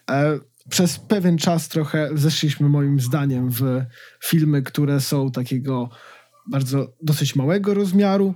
E, 0.10 0.40
przez 0.70 1.00
pewien 1.00 1.38
czas 1.38 1.70
trochę 1.70 2.10
zeszliśmy 2.14 2.70
moim 2.70 3.00
zdaniem 3.00 3.50
w 3.50 3.82
filmy, 4.24 4.62
które 4.62 5.02
są 5.02 5.32
takiego 5.32 5.90
bardzo 6.50 6.94
dosyć 7.02 7.36
małego 7.36 7.74
rozmiaru. 7.74 8.36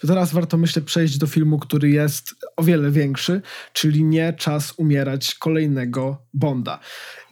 To 0.00 0.06
teraz 0.06 0.32
warto 0.32 0.56
myślę 0.56 0.82
przejść 0.82 1.18
do 1.18 1.26
filmu, 1.26 1.58
który 1.58 1.90
jest 1.90 2.34
o 2.56 2.62
wiele 2.62 2.90
większy, 2.90 3.42
czyli 3.72 4.04
nie 4.04 4.32
czas 4.32 4.74
umierać 4.76 5.34
kolejnego 5.34 6.26
Bonda. 6.34 6.78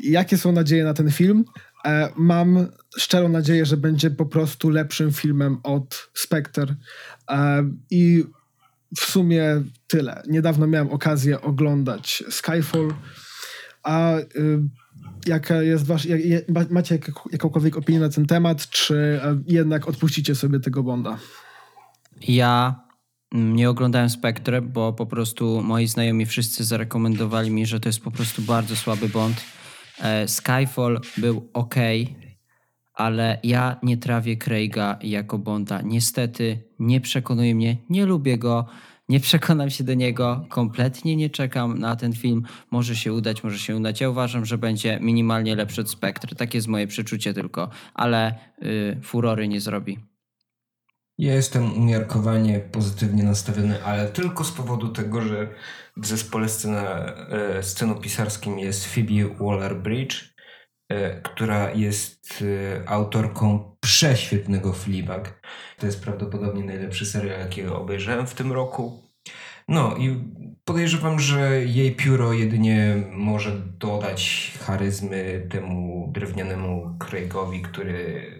Jakie 0.00 0.38
są 0.38 0.52
nadzieje 0.52 0.84
na 0.84 0.94
ten 0.94 1.10
film? 1.10 1.44
E, 1.84 2.08
mam 2.16 2.66
szczerą 2.98 3.28
nadzieję, 3.28 3.66
że 3.66 3.76
będzie 3.76 4.10
po 4.10 4.26
prostu 4.26 4.70
lepszym 4.70 5.12
filmem 5.12 5.58
od 5.62 6.10
Spectre 6.14 6.74
e, 7.30 7.70
i 7.90 8.24
w 8.96 9.04
sumie 9.04 9.62
tyle. 9.86 10.22
Niedawno 10.28 10.66
miałem 10.66 10.90
okazję 10.90 11.40
oglądać 11.40 12.24
Skyfall 12.30 12.94
a 13.84 14.18
y, 14.18 14.24
jaka 15.26 15.62
jest 15.62 15.86
wasz, 15.86 16.04
jak, 16.04 16.70
macie 16.70 16.94
jak, 16.94 17.10
jakąkolwiek 17.32 17.76
opinię 17.76 18.00
na 18.00 18.08
ten 18.08 18.26
temat, 18.26 18.70
czy 18.70 19.20
e, 19.24 19.42
jednak 19.46 19.88
odpuścicie 19.88 20.34
sobie 20.34 20.60
tego 20.60 20.82
Bonda? 20.82 21.18
Ja 22.28 22.80
mm, 23.34 23.56
nie 23.56 23.70
oglądałem 23.70 24.10
Spectre, 24.10 24.62
bo 24.62 24.92
po 24.92 25.06
prostu 25.06 25.62
moi 25.62 25.86
znajomi 25.86 26.26
wszyscy 26.26 26.64
zarekomendowali 26.64 27.50
mi, 27.50 27.66
że 27.66 27.80
to 27.80 27.88
jest 27.88 28.00
po 28.00 28.10
prostu 28.10 28.42
bardzo 28.42 28.76
słaby 28.76 29.08
Bond. 29.08 29.44
E, 30.02 30.28
Skyfall 30.28 31.00
był 31.16 31.48
ok, 31.52 31.74
ale 32.94 33.38
ja 33.42 33.76
nie 33.82 33.96
trawię 33.96 34.36
Craiga 34.36 34.98
jako 35.02 35.38
Bonda. 35.38 35.80
Niestety 35.82 36.62
nie 36.78 37.00
przekonuje 37.00 37.54
mnie, 37.54 37.76
nie 37.90 38.06
lubię 38.06 38.38
go. 38.38 38.66
Nie 39.08 39.20
przekonam 39.20 39.70
się 39.70 39.84
do 39.84 39.94
niego, 39.94 40.46
kompletnie 40.48 41.16
nie 41.16 41.30
czekam 41.30 41.78
na 41.78 41.96
ten 41.96 42.12
film. 42.12 42.42
Może 42.70 42.96
się 42.96 43.12
udać, 43.12 43.44
może 43.44 43.58
się 43.58 43.76
udać. 43.76 44.00
Ja 44.00 44.10
uważam, 44.10 44.44
że 44.44 44.58
będzie 44.58 44.98
minimalnie 45.00 45.56
lepszy 45.56 45.80
od 45.80 45.90
Spectre. 45.90 46.36
Takie 46.36 46.58
jest 46.58 46.68
moje 46.68 46.86
przeczucie 46.86 47.34
tylko, 47.34 47.70
ale 47.94 48.34
yy, 48.62 49.00
furory 49.02 49.48
nie 49.48 49.60
zrobi. 49.60 49.98
Ja 51.18 51.34
jestem 51.34 51.72
umiarkowanie 51.72 52.60
pozytywnie 52.60 53.22
nastawiony, 53.22 53.84
ale 53.84 54.08
tylko 54.08 54.44
z 54.44 54.52
powodu 54.52 54.88
tego, 54.88 55.20
że 55.20 55.48
w 55.96 56.06
zespole 56.06 56.48
scena, 56.48 56.82
e, 56.82 57.62
scenopisarskim 57.62 58.58
jest 58.58 58.86
Phoebe 58.86 59.34
Waller-Bridge, 59.38 60.33
która 61.22 61.72
jest 61.72 62.44
e, 62.82 62.88
autorką 62.88 63.76
prześwietnego 63.80 64.72
Fleabag. 64.72 65.40
To 65.78 65.86
jest 65.86 66.02
prawdopodobnie 66.02 66.64
najlepszy 66.64 67.06
serial, 67.06 67.40
jaki 67.40 67.66
obejrzałem 67.66 68.26
w 68.26 68.34
tym 68.34 68.52
roku. 68.52 69.02
No 69.68 69.96
i 69.96 70.24
podejrzewam, 70.64 71.20
że 71.20 71.64
jej 71.64 71.96
pióro 71.96 72.32
jedynie 72.32 73.02
może 73.12 73.52
dodać 73.78 74.52
charyzmy 74.60 75.46
temu 75.50 76.10
drewnianemu 76.14 76.96
Craigowi, 76.98 77.62
który, 77.62 78.30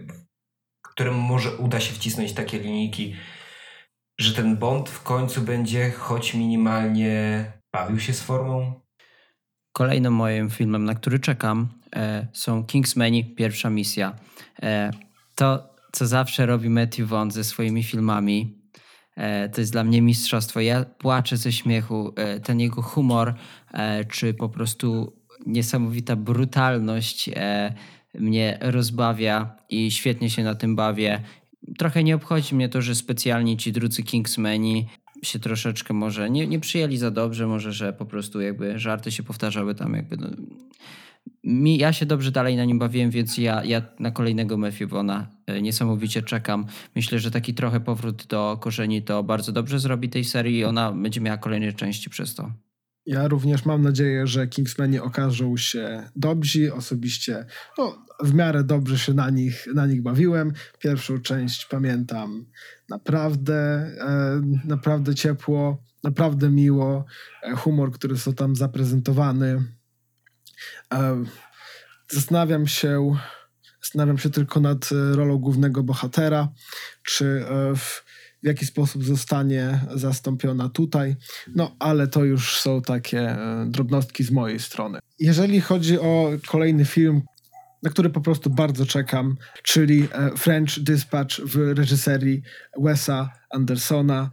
któremu 0.83 1.21
może 1.21 1.57
uda 1.57 1.81
się 1.81 1.95
wcisnąć 1.95 2.33
takie 2.33 2.59
linijki, 2.59 3.17
że 4.21 4.35
ten 4.35 4.57
Bond 4.57 4.91
w 4.91 5.03
końcu 5.03 5.43
będzie 5.43 5.91
choć 5.91 6.35
minimalnie 6.35 7.45
bawił 7.73 8.01
się 8.01 8.13
z 8.13 8.23
formą. 8.23 8.81
Kolejnym 9.73 10.15
moim 10.15 10.51
filmem, 10.51 10.85
na 10.85 10.95
który 10.95 11.19
czekam, 11.19 11.69
e, 11.84 11.84
są 12.33 12.65
Kingsmeni, 12.65 13.25
pierwsza 13.25 13.71
misja. 13.71 14.17
E, 14.63 14.91
to, 15.35 15.75
co 15.93 16.07
zawsze 16.07 16.47
robi 16.47 16.69
Matthew 16.69 17.09
Vaughn 17.09 17.31
ze 17.31 17.45
swoimi 17.45 17.83
filmami, 17.83 18.59
e, 19.17 19.49
to 19.49 19.61
jest 19.61 19.73
dla 19.73 19.85
mnie 19.85 20.03
mistrzostwo. 20.03 20.61
Ja 20.61 20.85
płaczę 20.85 21.37
ze 21.37 21.53
śmiechu. 21.53 22.13
E, 22.17 22.41
ten 22.41 22.61
jego 22.61 22.83
humor, 22.83 23.35
e, 23.73 24.05
czy 24.05 24.35
po 24.35 24.49
prostu 24.49 25.17
niesamowita 25.47 26.17
brutalność 26.17 27.31
e, 27.35 27.75
mnie 28.15 28.59
rozbawia 28.61 29.57
i 29.69 29.91
świetnie 29.91 30.31
się 30.31 30.45
na 30.45 30.55
tym 30.55 30.77
bawię. 30.77 31.21
Trochę 31.79 32.05
nie 32.05 32.15
obchodzi 32.15 32.55
mnie 32.55 32.69
to, 32.69 32.83
że 32.83 32.95
specjalnie 32.95 33.57
ci 33.57 33.73
drudzy 33.73 34.03
Kingsmeni 34.03 34.89
się 35.23 35.39
troszeczkę 35.39 35.95
może 35.95 36.31
nie, 36.31 36.47
nie 36.47 36.61
przyjęli 36.61 36.97
za 36.97 37.11
dobrze, 37.11 37.47
może, 37.47 37.73
że 37.73 37.93
po 37.93 38.07
prostu 38.07 38.41
jakby 38.41 38.79
żarty 38.79 39.13
się 39.13 39.23
powtarzały 39.23 39.75
tam 39.75 39.95
jakby. 39.95 40.17
No. 40.17 40.29
Mi, 41.45 41.79
ja 41.79 41.93
się 41.93 42.07
dobrze 42.07 42.31
dalej 42.31 42.57
na 42.57 42.65
nim 42.65 42.79
bawiłem, 42.79 43.11
więc 43.11 43.39
ja, 43.39 43.65
ja 43.65 43.83
na 43.99 44.11
kolejnego 44.11 44.59
Vona 44.89 45.31
e, 45.47 45.63
niesamowicie 45.63 46.23
czekam. 46.23 46.67
Myślę, 46.97 47.19
że 47.19 47.31
taki 47.31 47.55
trochę 47.55 47.81
powrót 47.81 48.27
do 48.27 48.59
korzeni 48.61 49.03
to 49.03 49.23
bardzo 49.23 49.53
dobrze 49.53 49.79
zrobi 49.79 50.09
tej 50.09 50.25
serii 50.25 50.59
i 50.59 50.65
ona 50.65 50.93
będzie 50.93 51.21
miała 51.21 51.39
kolejne 51.39 51.73
części 51.73 52.11
przez 52.11 52.35
to. 52.35 52.53
Ja 53.07 53.29
również 53.29 53.65
mam 53.65 53.83
nadzieję, 53.83 54.27
że 54.27 54.47
Kingsmeni 54.47 54.99
okażą 54.99 55.57
się 55.57 56.03
dobrzy. 56.17 56.75
Osobiście 56.75 57.47
no, 57.79 58.07
w 58.23 58.35
miarę 58.35 58.65
dobrze 58.65 58.99
się 58.99 59.15
na 59.15 59.31
nich, 59.31 59.67
na 59.75 59.87
nich 59.87 60.03
bawiłem. 60.03 60.53
Pierwszą 60.79 61.19
część 61.19 61.67
pamiętam 61.67 62.47
naprawdę, 62.89 63.55
e, 63.55 64.41
naprawdę 64.65 65.15
ciepło, 65.15 65.83
naprawdę 66.03 66.51
miło. 66.51 67.05
E, 67.43 67.57
humor, 67.57 67.93
który 67.93 68.17
są 68.17 68.33
tam 68.35 68.57
zaprezentowany. 68.57 69.63
Zastanawiam 72.09 72.67
się, 72.67 73.17
zastanawiam 73.83 74.19
się 74.19 74.31
tylko 74.31 74.61
nad 74.61 74.91
e, 74.93 75.17
rolą 75.17 75.39
głównego 75.39 75.83
bohatera, 75.83 76.49
czy 77.03 77.25
e, 77.49 77.77
w, 77.77 78.05
w 78.43 78.47
jaki 78.47 78.67
sposób 78.67 79.05
zostanie 79.05 79.81
zastąpiona 79.95 80.69
tutaj. 80.69 81.17
No, 81.55 81.77
ale 81.79 82.09
to 82.09 82.25
już 82.25 82.61
są 82.61 82.83
takie 82.83 83.21
e, 83.21 83.67
drobnostki 83.69 84.25
z 84.25 84.31
mojej 84.31 84.61
strony. 84.61 84.99
Jeżeli 85.19 85.61
chodzi 85.61 85.99
o 85.99 86.31
kolejny 86.47 86.85
film, 86.85 87.23
na 87.83 87.91
który 87.91 88.11
po 88.11 88.21
prostu 88.21 88.51
bardzo 88.51 88.87
czekam, 88.87 89.37
czyli 89.63 90.09
French 90.37 90.79
Dispatch 90.79 91.41
w 91.41 91.79
reżyserii 91.79 92.43
Wesa 92.79 93.31
Andersona. 93.51 94.31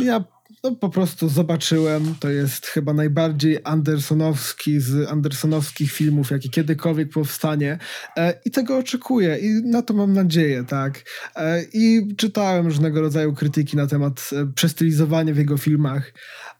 ja 0.00 0.24
no, 0.64 0.76
po 0.76 0.88
prostu 0.88 1.28
zobaczyłem. 1.28 2.14
To 2.20 2.30
jest 2.30 2.66
chyba 2.66 2.92
najbardziej 2.92 3.58
Andersonowski 3.64 4.80
z 4.80 5.08
Andersonowskich 5.08 5.92
filmów, 5.92 6.30
jaki 6.30 6.50
kiedykolwiek 6.50 7.10
powstanie. 7.10 7.78
E, 8.16 8.40
I 8.44 8.50
tego 8.50 8.78
oczekuję 8.78 9.38
i 9.38 9.70
na 9.70 9.82
to 9.82 9.94
mam 9.94 10.12
nadzieję, 10.12 10.64
tak. 10.64 11.02
E, 11.36 11.64
I 11.72 12.14
czytałem 12.16 12.66
różnego 12.66 13.00
rodzaju 13.00 13.34
krytyki 13.34 13.76
na 13.76 13.86
temat 13.86 14.30
e, 14.32 14.52
przestylizowania 14.54 15.34
w 15.34 15.38
jego 15.38 15.56
filmach, 15.56 16.12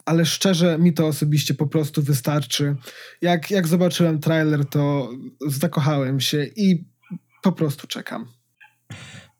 ale 0.05 0.25
szczerze 0.25 0.77
mi 0.77 0.93
to 0.93 1.07
osobiście 1.07 1.53
po 1.53 1.67
prostu 1.67 2.01
wystarczy. 2.01 2.75
Jak, 3.21 3.51
jak 3.51 3.67
zobaczyłem 3.67 4.19
trailer, 4.19 4.65
to 4.65 5.09
zakochałem 5.47 6.19
się 6.19 6.43
i 6.55 6.85
po 7.41 7.51
prostu 7.51 7.87
czekam. 7.87 8.40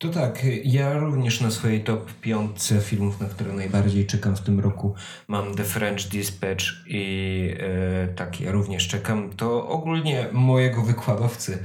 To 0.02 0.10
tak, 0.10 0.46
ja 0.64 0.94
również 0.94 1.42
na 1.42 1.52
swojej 1.52 1.84
top 1.84 2.14
piątce 2.14 2.82
filmów, 2.82 3.20
na 3.20 3.28
które 3.28 3.54
najbardziej 3.54 4.08
czekam 4.08 4.36
w 4.36 4.42
tym 4.42 4.60
roku 4.60 4.96
mam 5.28 5.56
The 5.56 5.64
French 5.64 6.08
Dispatch 6.08 6.66
i 6.88 7.56
e, 7.60 8.08
tak, 8.08 8.42
ja 8.42 8.52
również 8.52 8.88
czekam. 8.88 9.30
To 9.30 9.68
ogólnie 9.68 10.28
mojego 10.32 10.82
wykładowcy, 10.82 11.64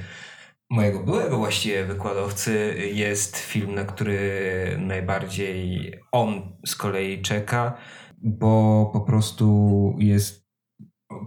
mojego 0.71 1.03
byłego 1.03 1.37
właściwie 1.37 1.85
wykładowcy 1.85 2.75
jest 2.93 3.37
film, 3.37 3.75
na 3.75 3.85
który 3.85 4.21
najbardziej 4.79 5.93
on 6.13 6.57
z 6.67 6.77
kolei 6.77 7.23
czeka, 7.23 7.77
bo 8.19 8.91
po 8.93 9.01
prostu 9.01 9.97
jest 9.99 10.47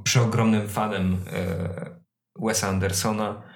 przeogromnym 0.03 0.67
fanem 0.67 1.17
e, 1.33 1.99
Wesa 2.39 2.67
Andersona 2.67 3.48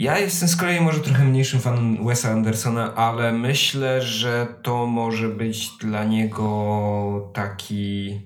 ja 0.00 0.18
jestem 0.18 0.48
z 0.48 0.56
kolei 0.56 0.80
może 0.80 1.00
trochę 1.00 1.24
mniejszym 1.24 1.60
fanem 1.60 2.06
Wesa 2.06 2.30
Andersona, 2.30 2.94
ale 2.94 3.32
myślę, 3.32 4.02
że 4.02 4.46
to 4.62 4.86
może 4.86 5.28
być 5.28 5.68
dla 5.80 6.04
niego 6.04 7.30
taki 7.34 8.20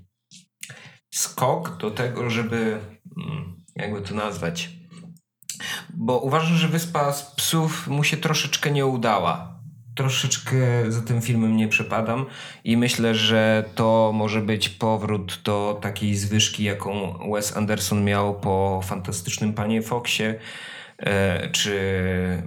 skok 1.14 1.76
do 1.76 1.90
tego, 1.90 2.30
żeby 2.30 2.80
mm, 3.26 3.64
jakby 3.76 4.00
to 4.00 4.14
nazwać. 4.14 4.70
Bo 5.94 6.18
uważam, 6.18 6.56
że 6.56 6.68
Wyspa 6.68 7.12
z 7.12 7.34
Psów 7.34 7.88
mu 7.88 8.04
się 8.04 8.16
troszeczkę 8.16 8.70
nie 8.70 8.86
udała. 8.86 9.60
Troszeczkę 9.96 10.56
za 10.88 11.02
tym 11.02 11.22
filmem 11.22 11.56
nie 11.56 11.68
przepadam 11.68 12.26
i 12.64 12.76
myślę, 12.76 13.14
że 13.14 13.64
to 13.74 14.12
może 14.14 14.40
być 14.40 14.68
powrót 14.68 15.40
do 15.44 15.78
takiej 15.82 16.16
zwyżki, 16.16 16.64
jaką 16.64 17.18
Wes 17.32 17.56
Anderson 17.56 18.04
miał 18.04 18.40
po 18.40 18.80
fantastycznym 18.84 19.54
Panie 19.54 19.82
Foxie 19.82 20.38
czy 21.52 21.78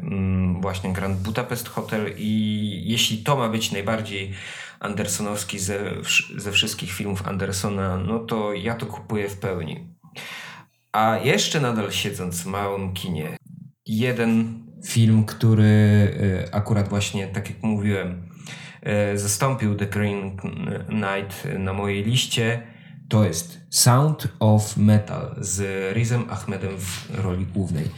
mm, 0.02 0.62
właśnie 0.62 0.94
Grand 0.94 1.18
Budapest 1.18 1.70
Hotel 1.70 2.14
i 2.18 2.84
jeśli 2.86 3.18
to 3.18 3.38
ma 3.38 3.50
być 3.50 3.72
najbardziej 3.72 4.34
Andersonowski 4.80 5.60
ze, 5.60 5.80
ze 6.38 6.52
wszystkich 6.52 6.92
filmów 6.92 7.28
Andersona, 7.28 7.98
no 7.98 8.20
to 8.20 8.54
ja 8.54 8.76
to 8.76 8.86
kupuję 8.86 9.30
w 9.30 9.38
pełni. 9.38 9.88
A 10.92 11.18
jeszcze 11.24 11.62
nadal 11.62 11.92
siedząc 11.92 12.42
w 12.42 12.46
małym 12.46 12.94
kinie, 12.94 13.38
jeden 13.86 14.64
film, 14.86 15.26
który 15.26 15.66
e, 16.50 16.56
akurat 16.56 16.90
właśnie, 16.90 17.28
tak 17.28 17.50
jak 17.50 17.64
mówiłem, 17.64 18.30
e, 18.82 19.18
zastąpił 19.18 19.76
The 19.76 19.86
Green 19.86 20.38
Knight 20.88 21.48
na 21.60 21.74
mojej 21.74 22.04
liście, 22.04 22.62
to 23.10 23.26
jest 23.26 23.62
Sound 23.70 24.28
of 24.40 24.78
Metal 24.78 25.36
z 25.38 25.62
Rizem 25.96 26.26
Ahmedem 26.30 26.78
w 26.78 27.20
roli 27.24 27.46
głównej. 27.46 27.90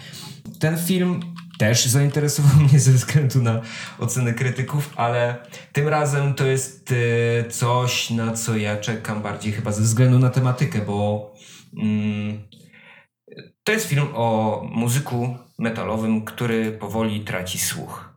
Ten 0.60 0.78
film 0.78 1.20
też 1.58 1.86
zainteresował 1.86 2.56
mnie 2.64 2.80
ze 2.80 2.92
względu 2.92 3.42
na 3.42 3.62
oceny 4.00 4.34
krytyków, 4.34 4.94
ale 4.96 5.36
tym 5.74 5.88
razem 5.88 6.34
to 6.34 6.48
jest 6.48 6.92
e, 6.92 7.50
coś, 7.50 8.10
na 8.10 8.34
co 8.34 8.58
ja 8.58 8.78
czekam 8.78 9.22
bardziej 9.22 9.54
chyba 9.54 9.72
ze 9.72 9.82
względu 9.82 10.20
na 10.20 10.30
tematykę, 10.30 10.80
bo 10.86 11.32
mm, 11.78 12.40
to 13.64 13.72
jest 13.72 13.88
film 13.88 14.08
o 14.14 14.62
muzyku 14.72 15.38
metalowym, 15.60 16.26
który 16.26 16.72
powoli 16.72 17.22
traci 17.22 17.60
słuch. 17.60 18.10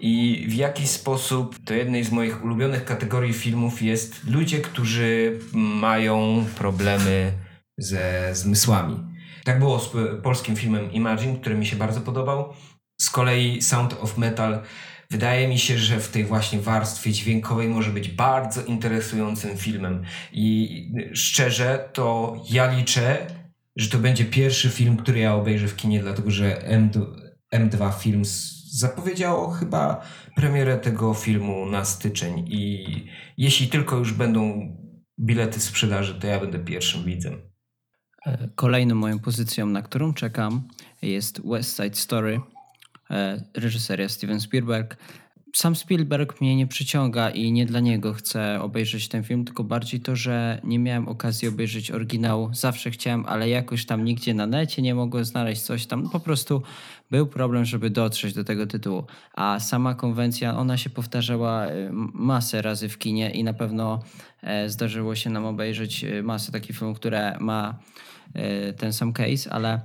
I 0.00 0.46
w 0.48 0.54
jaki 0.54 0.86
sposób 0.86 1.56
to 1.64 1.74
jednej 1.74 2.04
z 2.04 2.10
moich 2.12 2.44
ulubionych 2.44 2.84
kategorii 2.84 3.32
filmów 3.32 3.82
jest 3.82 4.24
ludzie, 4.24 4.58
którzy 4.58 5.38
mają 5.54 6.44
problemy 6.58 7.32
ze 7.78 8.30
zmysłami. 8.34 9.07
Tak 9.48 9.58
było 9.58 9.80
z 9.80 9.90
polskim 10.22 10.56
filmem 10.56 10.92
Imagine, 10.92 11.36
który 11.38 11.54
mi 11.54 11.66
się 11.66 11.76
bardzo 11.76 12.00
podobał. 12.00 12.52
Z 13.00 13.10
kolei 13.10 13.62
Sound 13.62 13.96
of 14.00 14.18
Metal 14.18 14.62
wydaje 15.10 15.48
mi 15.48 15.58
się, 15.58 15.78
że 15.78 16.00
w 16.00 16.08
tej 16.08 16.24
właśnie 16.24 16.60
warstwie 16.60 17.12
dźwiękowej 17.12 17.68
może 17.68 17.90
być 17.90 18.08
bardzo 18.08 18.64
interesującym 18.64 19.56
filmem. 19.56 20.02
I 20.32 20.92
szczerze, 21.12 21.88
to 21.92 22.36
ja 22.50 22.72
liczę, 22.72 23.26
że 23.76 23.90
to 23.90 23.98
będzie 23.98 24.24
pierwszy 24.24 24.70
film, 24.70 24.96
który 24.96 25.18
ja 25.18 25.34
obejrzę 25.34 25.68
w 25.68 25.76
kinie, 25.76 26.00
dlatego 26.00 26.30
że 26.30 26.62
M2, 26.68 27.06
M2 27.54 27.92
Films 28.00 28.52
zapowiedziało 28.72 29.50
chyba 29.50 30.06
premierę 30.36 30.78
tego 30.78 31.14
filmu 31.14 31.66
na 31.66 31.84
styczeń. 31.84 32.44
I 32.48 32.84
jeśli 33.36 33.68
tylko 33.68 33.96
już 33.96 34.12
będą 34.12 34.72
bilety 35.20 35.60
sprzedaży, 35.60 36.14
to 36.14 36.26
ja 36.26 36.40
będę 36.40 36.58
pierwszym 36.58 37.04
widzem. 37.04 37.47
E, 38.26 38.48
kolejną 38.54 38.94
moją 38.94 39.18
pozycją, 39.18 39.66
na 39.66 39.82
którą 39.82 40.14
czekam, 40.14 40.68
jest 41.02 41.46
West 41.46 41.76
Side 41.76 41.94
Story, 41.96 42.40
e, 43.10 43.42
reżyseria 43.54 44.08
Steven 44.08 44.40
Spielberg. 44.40 44.96
Sam 45.54 45.76
Spielberg 45.76 46.40
mnie 46.40 46.56
nie 46.56 46.66
przyciąga 46.66 47.30
i 47.30 47.52
nie 47.52 47.66
dla 47.66 47.80
niego 47.80 48.12
chcę 48.14 48.62
obejrzeć 48.62 49.08
ten 49.08 49.24
film, 49.24 49.44
tylko 49.44 49.64
bardziej 49.64 50.00
to, 50.00 50.16
że 50.16 50.60
nie 50.64 50.78
miałem 50.78 51.08
okazji 51.08 51.48
obejrzeć 51.48 51.90
oryginału. 51.90 52.50
Zawsze 52.52 52.90
chciałem, 52.90 53.26
ale 53.26 53.48
jakoś 53.48 53.86
tam 53.86 54.04
nigdzie 54.04 54.34
na 54.34 54.46
necie 54.46 54.82
nie 54.82 54.94
mogłem 54.94 55.24
znaleźć 55.24 55.62
coś 55.62 55.86
tam. 55.86 56.10
Po 56.10 56.20
prostu 56.20 56.62
był 57.10 57.26
problem, 57.26 57.64
żeby 57.64 57.90
dotrzeć 57.90 58.34
do 58.34 58.44
tego 58.44 58.66
tytułu. 58.66 59.04
A 59.34 59.60
sama 59.60 59.94
konwencja, 59.94 60.56
ona 60.56 60.76
się 60.76 60.90
powtarzała 60.90 61.66
e, 61.66 61.90
masę 62.12 62.62
razy 62.62 62.88
w 62.88 62.98
kinie 62.98 63.30
i 63.30 63.44
na 63.44 63.52
pewno 63.52 64.02
zdarzyło 64.66 65.14
się 65.14 65.30
nam 65.30 65.46
obejrzeć 65.46 66.04
masę 66.22 66.52
takich 66.52 66.78
filmów, 66.78 66.96
które 66.96 67.36
ma 67.40 67.78
E, 68.34 68.72
ten 68.72 68.92
sam 68.92 69.12
case, 69.12 69.52
ale 69.52 69.80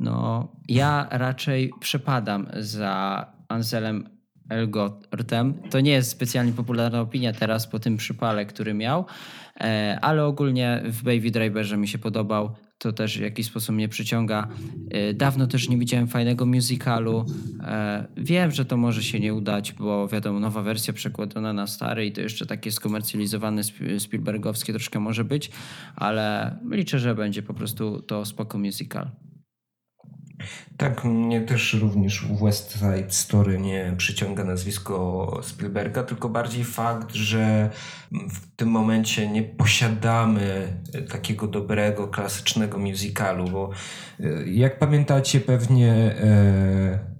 no, 0.00 0.48
ja 0.68 1.08
raczej 1.10 1.72
przepadam 1.80 2.46
za 2.56 3.26
Anselem 3.48 4.08
Elgortem. 4.48 5.54
To 5.70 5.80
nie 5.80 5.90
jest 5.90 6.10
specjalnie 6.10 6.52
popularna 6.52 7.00
opinia 7.00 7.32
teraz 7.32 7.66
po 7.66 7.78
tym 7.78 7.96
przypale, 7.96 8.46
który 8.46 8.74
miał, 8.74 9.04
e, 9.60 9.98
ale 10.02 10.24
ogólnie 10.24 10.82
w 10.84 11.02
Baby 11.02 11.30
Driverze 11.30 11.76
mi 11.76 11.88
się 11.88 11.98
podobał. 11.98 12.50
To 12.78 12.92
też 12.92 13.18
w 13.18 13.20
jakiś 13.20 13.46
sposób 13.46 13.74
mnie 13.74 13.88
przyciąga. 13.88 14.48
E, 14.90 15.14
dawno 15.14 15.46
też 15.46 15.68
nie 15.68 15.78
widziałem 15.78 16.06
fajnego 16.06 16.46
musicalu. 16.46 17.24
Wiem, 18.16 18.50
że 18.50 18.64
to 18.64 18.76
może 18.76 19.02
się 19.02 19.20
nie 19.20 19.34
udać, 19.34 19.72
bo 19.72 20.08
wiadomo, 20.08 20.40
nowa 20.40 20.62
wersja 20.62 20.92
przekładana 20.92 21.52
na 21.52 21.66
stary 21.66 22.06
i 22.06 22.12
to 22.12 22.20
jeszcze 22.20 22.46
takie 22.46 22.72
skomercjalizowane 22.72 23.62
Spielbergowskie 23.98 24.72
troszkę 24.72 25.00
może 25.00 25.24
być, 25.24 25.50
ale 25.96 26.56
liczę, 26.70 26.98
że 26.98 27.14
będzie 27.14 27.42
po 27.42 27.54
prostu 27.54 28.02
to 28.02 28.24
spoko 28.24 28.58
musical. 28.58 29.10
Tak, 30.76 31.04
mnie 31.04 31.40
też 31.40 31.74
również 31.74 32.24
w 32.24 32.44
West 32.44 32.72
Side 32.72 33.10
Story 33.10 33.58
nie 33.58 33.94
przyciąga 33.96 34.44
nazwisko 34.44 35.40
Spielberga, 35.42 36.02
tylko 36.02 36.28
bardziej 36.28 36.64
fakt, 36.64 37.14
że 37.14 37.70
w 38.12 38.56
tym 38.56 38.68
momencie 38.68 39.28
nie 39.28 39.42
posiadamy 39.42 40.76
takiego 41.12 41.46
dobrego, 41.46 42.08
klasycznego 42.08 42.78
musicalu, 42.78 43.44
bo 43.44 43.70
e, 44.20 44.46
jak 44.46 44.78
pamiętacie 44.78 45.40
pewnie 45.40 45.92
e, 45.92 47.16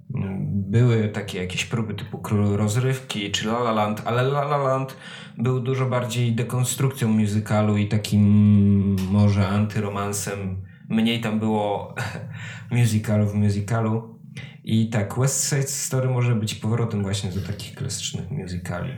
były 0.49 1.09
takie 1.09 1.41
jakieś 1.41 1.65
próby 1.65 1.93
typu 1.93 2.17
Król 2.17 2.57
Rozrywki 2.57 3.31
czy 3.31 3.47
La 3.47 3.59
La 3.59 3.71
Land, 3.71 4.01
ale 4.05 4.21
La 4.21 4.41
La 4.41 4.57
Land 4.57 4.97
był 5.37 5.59
dużo 5.59 5.85
bardziej 5.85 6.35
dekonstrukcją 6.35 7.07
musicalu 7.07 7.77
i 7.77 7.87
takim 7.87 8.95
może 9.11 9.47
antyromansem 9.47 10.66
mniej 10.89 11.21
tam 11.21 11.39
było 11.39 11.95
musicalu 12.71 13.27
w 13.27 13.33
musicalu. 13.33 14.17
I 14.63 14.89
tak, 14.89 15.19
West 15.19 15.49
Side 15.49 15.67
Story 15.67 16.09
może 16.09 16.35
być 16.35 16.55
powrotem 16.55 17.03
właśnie 17.03 17.31
do 17.31 17.41
takich 17.41 17.75
klasycznych 17.75 18.31
musicali. 18.31 18.91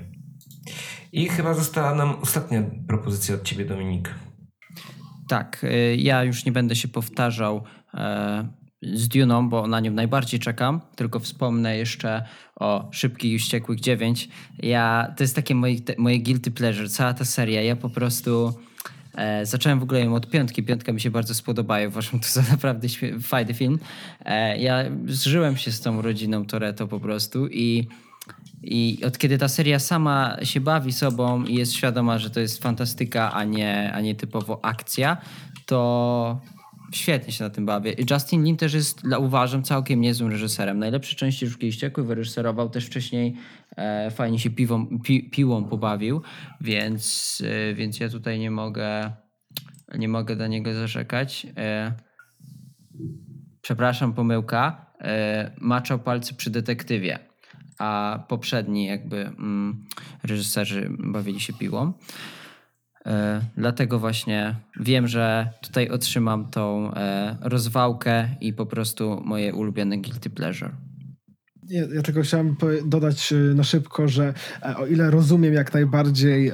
I 1.11 1.29
chyba 1.29 1.53
została 1.53 1.95
nam 1.95 2.15
ostatnia 2.21 2.63
propozycja 2.87 3.35
od 3.35 3.43
ciebie, 3.43 3.65
Dominik. 3.65 4.15
Tak, 5.27 5.63
y, 5.63 5.95
ja 5.95 6.23
już 6.23 6.45
nie 6.45 6.51
będę 6.51 6.75
się 6.75 6.87
powtarzał 6.87 7.63
e, 7.93 8.47
z 8.81 9.07
Duną, 9.07 9.49
bo 9.49 9.67
na 9.67 9.79
nią 9.79 9.91
najbardziej 9.91 10.39
czekam, 10.39 10.81
tylko 10.95 11.19
wspomnę 11.19 11.77
jeszcze 11.77 12.23
o 12.55 12.89
Szybkich 12.91 13.33
i 13.33 13.39
Wściekłych 13.39 13.79
9. 13.79 14.29
Ja, 14.59 15.13
to 15.17 15.23
jest 15.23 15.35
takie 15.35 15.55
moje, 15.55 15.75
moje 15.97 16.19
guilty 16.19 16.51
pleasure, 16.51 16.89
cała 16.89 17.13
ta 17.13 17.25
seria. 17.25 17.61
Ja 17.61 17.75
po 17.75 17.89
prostu 17.89 18.53
E, 19.15 19.45
zacząłem 19.45 19.79
w 19.79 19.83
ogóle 19.83 19.99
ją 19.99 20.15
od 20.15 20.29
piątki. 20.29 20.63
Piątka 20.63 20.93
mi 20.93 21.01
się 21.01 21.11
bardzo 21.11 21.33
spodoba 21.33 21.81
i 21.81 21.87
uważam 21.87 22.19
to 22.19 22.27
za 22.29 22.41
naprawdę 22.51 22.87
fajny 23.21 23.53
film. 23.53 23.79
E, 24.25 24.57
ja 24.57 24.83
zżyłem 25.07 25.57
się 25.57 25.71
z 25.71 25.81
tą 25.81 26.01
rodziną 26.01 26.45
Toretto 26.45 26.87
po 26.87 26.99
prostu 26.99 27.47
i 27.47 27.87
I 28.63 28.99
od 29.05 29.17
kiedy 29.17 29.37
ta 29.37 29.47
seria 29.47 29.79
sama 29.79 30.37
się 30.43 30.59
bawi 30.59 30.91
sobą 30.91 31.43
i 31.43 31.55
jest 31.55 31.73
świadoma, 31.73 32.17
że 32.17 32.29
to 32.29 32.39
jest 32.39 32.63
fantastyka, 32.63 33.33
a 33.33 33.43
nie, 33.43 33.91
a 33.93 34.01
nie 34.01 34.15
typowo 34.15 34.59
akcja, 34.65 35.17
to 35.65 36.41
świetnie 36.91 37.33
się 37.33 37.43
na 37.43 37.49
tym 37.49 37.65
bawię. 37.65 37.95
Justin 38.11 38.43
Lin 38.43 38.57
też 38.57 38.73
jest, 38.73 39.01
uważam, 39.19 39.63
całkiem 39.63 40.01
niezłym 40.01 40.31
reżyserem. 40.31 40.79
Najlepsze 40.79 41.15
części 41.15 41.47
Żuki 41.47 41.71
Ściekły 41.71 42.03
wyreżyserował 42.03 42.69
też 42.69 42.85
wcześniej, 42.85 43.35
fajnie 44.11 44.39
się 44.39 44.49
piwą, 44.49 44.99
pi, 45.03 45.29
piłą 45.29 45.63
pobawił, 45.63 46.21
więc, 46.61 47.43
e, 47.45 47.73
więc 47.73 47.99
ja 47.99 48.09
tutaj 48.09 48.39
nie 48.39 48.51
mogę, 48.51 49.11
nie 49.97 50.07
mogę 50.07 50.35
do 50.35 50.47
niego 50.47 50.73
zarzekać. 50.73 51.47
E, 51.57 51.93
przepraszam, 53.61 54.13
pomyłka. 54.13 54.89
E, 55.01 55.51
maczał 55.57 55.99
palce 55.99 56.33
przy 56.33 56.49
detektywie, 56.49 57.19
a 57.77 58.19
poprzedni 58.27 58.85
jakby 58.85 59.21
mm, 59.21 59.85
reżyserzy 60.23 60.89
bawili 60.99 61.39
się 61.39 61.53
piłą. 61.53 61.93
E, 63.05 63.41
dlatego 63.57 63.99
właśnie 63.99 64.55
wiem, 64.79 65.07
że 65.07 65.49
tutaj 65.61 65.89
otrzymam 65.89 66.49
tą 66.49 66.93
e, 66.93 67.37
rozwałkę 67.41 68.29
i 68.41 68.53
po 68.53 68.65
prostu 68.65 69.21
moje 69.25 69.53
ulubione 69.53 69.97
guilty 69.97 70.29
pleasure. 70.29 70.71
Ja, 71.69 71.83
ja 71.93 72.01
tylko 72.01 72.21
chciałem 72.21 72.55
dodać 72.85 73.33
e, 73.33 73.35
na 73.35 73.63
szybko, 73.63 74.07
że 74.07 74.33
o 74.77 74.85
ile 74.85 75.11
rozumiem 75.11 75.53
jak 75.53 75.73
najbardziej 75.73 76.51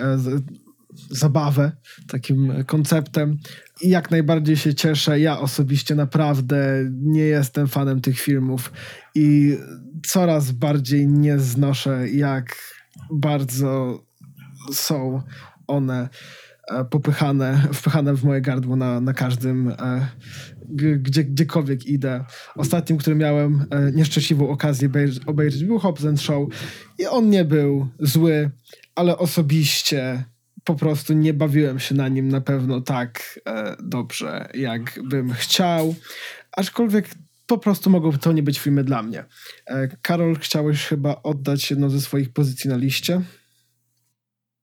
zabawę 1.09 1.71
takim 2.07 2.53
konceptem 2.65 3.37
i 3.81 3.89
jak 3.89 4.11
najbardziej 4.11 4.57
się 4.57 4.73
cieszę. 4.73 5.19
Ja 5.19 5.39
osobiście 5.39 5.95
naprawdę 5.95 6.91
nie 6.91 7.23
jestem 7.23 7.67
fanem 7.67 8.01
tych 8.01 8.19
filmów 8.19 8.71
i 9.15 9.57
coraz 10.07 10.51
bardziej 10.51 11.07
nie 11.07 11.39
znoszę, 11.39 12.09
jak 12.09 12.55
bardzo 13.11 13.99
są 14.71 15.21
one 15.67 16.01
e, 16.03 16.09
popychane, 16.89 17.67
wpychane 17.73 18.13
w 18.13 18.23
moje 18.23 18.41
gardło 18.41 18.75
na, 18.75 19.01
na 19.01 19.13
każdym, 19.13 19.69
e, 19.69 20.07
gdzie, 20.97 21.23
gdziekolwiek 21.23 21.85
idę. 21.85 22.25
Ostatnim, 22.55 22.97
który 22.97 23.15
miałem 23.15 23.65
e, 23.69 23.91
nieszczęśliwą 23.91 24.49
okazję 24.49 24.89
obejrzeć, 25.25 25.63
był 25.63 25.79
Hobbs 25.79 26.21
Show 26.21 26.49
i 26.99 27.05
on 27.05 27.29
nie 27.29 27.45
był 27.45 27.87
zły, 27.99 28.51
ale 28.95 29.17
osobiście 29.17 30.23
po 30.63 30.75
prostu 30.75 31.13
nie 31.13 31.33
bawiłem 31.33 31.79
się 31.79 31.95
na 31.95 32.07
nim 32.07 32.27
na 32.27 32.41
pewno 32.41 32.81
tak 32.81 33.39
dobrze, 33.83 34.49
jak 34.53 34.99
bym 35.03 35.33
chciał. 35.33 35.95
Aczkolwiek 36.51 37.09
po 37.45 37.57
prostu 37.57 37.89
mogą 37.89 38.11
to 38.11 38.31
nie 38.31 38.43
być 38.43 38.59
filmy 38.59 38.83
dla 38.83 39.03
mnie. 39.03 39.25
Karol, 40.01 40.35
chciałeś 40.39 40.85
chyba 40.85 41.21
oddać 41.23 41.69
jedną 41.69 41.89
ze 41.89 42.01
swoich 42.01 42.33
pozycji 42.33 42.69
na 42.69 42.77
liście? 42.77 43.21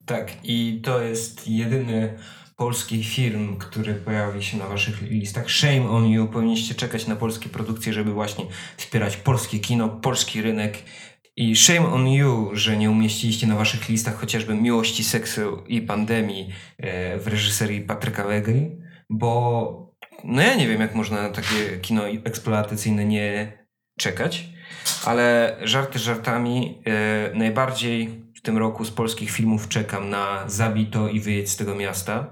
Tak, 0.05 0.31
i 0.43 0.81
to 0.83 1.01
jest 1.01 1.47
jedyny 1.47 2.17
polski 2.55 3.03
film, 3.03 3.57
który 3.57 3.93
pojawi 3.93 4.43
się 4.43 4.57
na 4.57 4.67
waszych 4.67 5.01
listach. 5.01 5.51
Shame 5.51 5.89
on 5.89 6.07
you. 6.07 6.27
Powinniście 6.27 6.75
czekać 6.75 7.07
na 7.07 7.15
polskie 7.15 7.49
produkcje, 7.49 7.93
żeby 7.93 8.13
właśnie 8.13 8.45
wspierać 8.77 9.17
polskie 9.17 9.59
kino, 9.59 9.89
polski 9.89 10.41
rynek. 10.41 10.77
I 11.35 11.55
shame 11.55 11.87
on 11.87 12.07
you, 12.07 12.49
że 12.53 12.77
nie 12.77 12.91
umieściliście 12.91 13.47
na 13.47 13.55
waszych 13.55 13.89
listach 13.89 14.15
chociażby 14.15 14.55
Miłości, 14.55 15.03
Seksu 15.03 15.63
i 15.67 15.81
Pandemii 15.81 16.49
e, 16.77 17.17
w 17.17 17.27
reżyserii 17.27 17.81
Patryka 17.81 18.27
Wegry, 18.27 18.77
bo 19.09 19.93
no 20.23 20.41
ja 20.41 20.55
nie 20.55 20.67
wiem, 20.67 20.81
jak 20.81 20.95
można 20.95 21.21
na 21.21 21.29
takie 21.29 21.79
kino 21.81 22.07
eksploatacyjne 22.07 23.05
nie 23.05 23.57
czekać, 23.99 24.49
ale 25.05 25.57
żarty 25.63 25.99
żartami, 25.99 26.81
e, 26.85 27.31
najbardziej 27.35 28.22
tym 28.43 28.57
roku 28.57 28.85
z 28.85 28.91
polskich 28.91 29.31
filmów 29.31 29.67
czekam 29.67 30.09
na 30.09 30.49
Zabito 30.49 31.07
i 31.07 31.19
Wyjedź 31.19 31.49
z 31.49 31.57
tego 31.57 31.75
miasta 31.75 32.27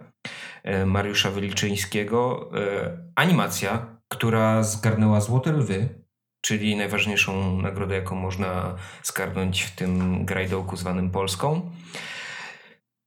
e, 0.63 0.85
Mariusza 0.85 1.31
Wyliczyńskiego. 1.31 2.51
E, 2.55 2.97
animacja, 3.15 3.99
która 4.07 4.63
zgarnęła 4.63 5.21
Złote 5.21 5.51
Lwy, 5.51 5.89
czyli 6.41 6.75
najważniejszą 6.75 7.61
nagrodę, 7.61 7.95
jaką 7.95 8.15
można 8.15 8.75
zgarnąć 9.03 9.61
w 9.61 9.75
tym 9.75 10.25
grajdołku 10.25 10.77
zwanym 10.77 11.11
Polską. 11.11 11.71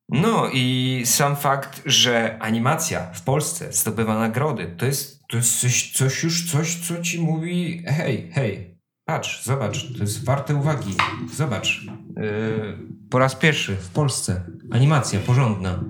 No 0.09 0.49
i 0.53 1.03
sam 1.05 1.37
fakt, 1.37 1.83
że 1.87 2.39
animacja 2.41 3.13
w 3.13 3.23
Polsce 3.23 3.73
zdobywa 3.73 4.19
nagrody, 4.19 4.75
to 4.79 4.87
jest, 4.87 5.27
to 5.31 5.37
jest 5.37 5.61
coś, 5.61 5.93
coś 5.93 6.23
już, 6.23 6.53
coś, 6.53 6.75
co 6.75 7.03
ci 7.03 7.21
mówi 7.21 7.83
hej, 7.87 8.31
hej, 8.33 8.74
patrz, 9.05 9.45
zobacz, 9.45 9.93
to 9.93 9.99
jest 9.99 10.25
warte 10.25 10.55
uwagi. 10.55 10.95
Zobacz, 11.33 11.85
yy, 12.17 12.79
po 13.11 13.19
raz 13.19 13.35
pierwszy 13.35 13.77
w 13.77 13.89
Polsce 13.89 14.45
animacja 14.71 15.21
porządna. 15.21 15.85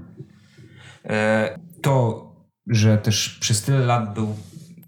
Yy, 1.05 1.11
to, 1.83 2.25
że 2.67 2.99
też 2.99 3.39
przez 3.41 3.63
tyle 3.63 3.79
lat 3.79 4.15
był 4.15 4.37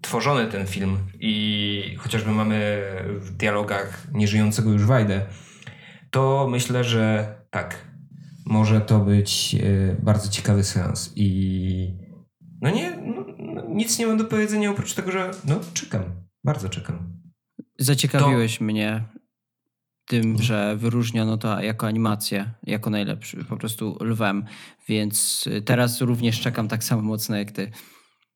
tworzony 0.01 0.47
ten 0.47 0.67
film 0.67 0.99
i 1.21 1.97
chociażby 1.99 2.31
mamy 2.31 2.83
w 3.09 3.31
dialogach 3.31 4.07
nieżyjącego 4.12 4.73
już 4.73 4.85
Wajdę, 4.85 5.27
to 6.11 6.49
myślę, 6.51 6.85
że 6.85 7.35
tak, 7.51 7.85
może 8.47 8.81
to 8.81 8.99
być 8.99 9.55
yy, 9.55 9.97
bardzo 10.03 10.29
ciekawy 10.29 10.65
seans 10.65 11.12
i 11.17 12.07
no 12.62 12.71
nie, 12.71 12.97
no, 12.97 13.25
no, 13.39 13.62
nic 13.69 13.99
nie 13.99 14.07
mam 14.07 14.17
do 14.17 14.25
powiedzenia 14.25 14.71
oprócz 14.71 14.95
tego, 14.95 15.12
że 15.12 15.31
no 15.45 15.61
czekam, 15.75 16.03
bardzo 16.45 16.69
czekam. 16.69 17.15
Zaciekawiłeś 17.79 18.59
to... 18.59 18.65
mnie 18.65 19.05
tym, 20.07 20.23
mhm. 20.23 20.43
że 20.43 20.77
wyróżniono 20.77 21.37
to 21.37 21.61
jako 21.61 21.87
animację, 21.87 22.51
jako 22.62 22.91
najlepszy, 22.91 23.45
po 23.45 23.57
prostu 23.57 23.99
lwem. 24.01 24.45
Więc 24.89 25.45
y, 25.47 25.62
teraz 25.62 26.01
również 26.01 26.41
czekam 26.41 26.69
tak 26.69 26.85
samo 26.85 27.03
mocno 27.03 27.37
jak 27.37 27.51
ty. 27.51 27.71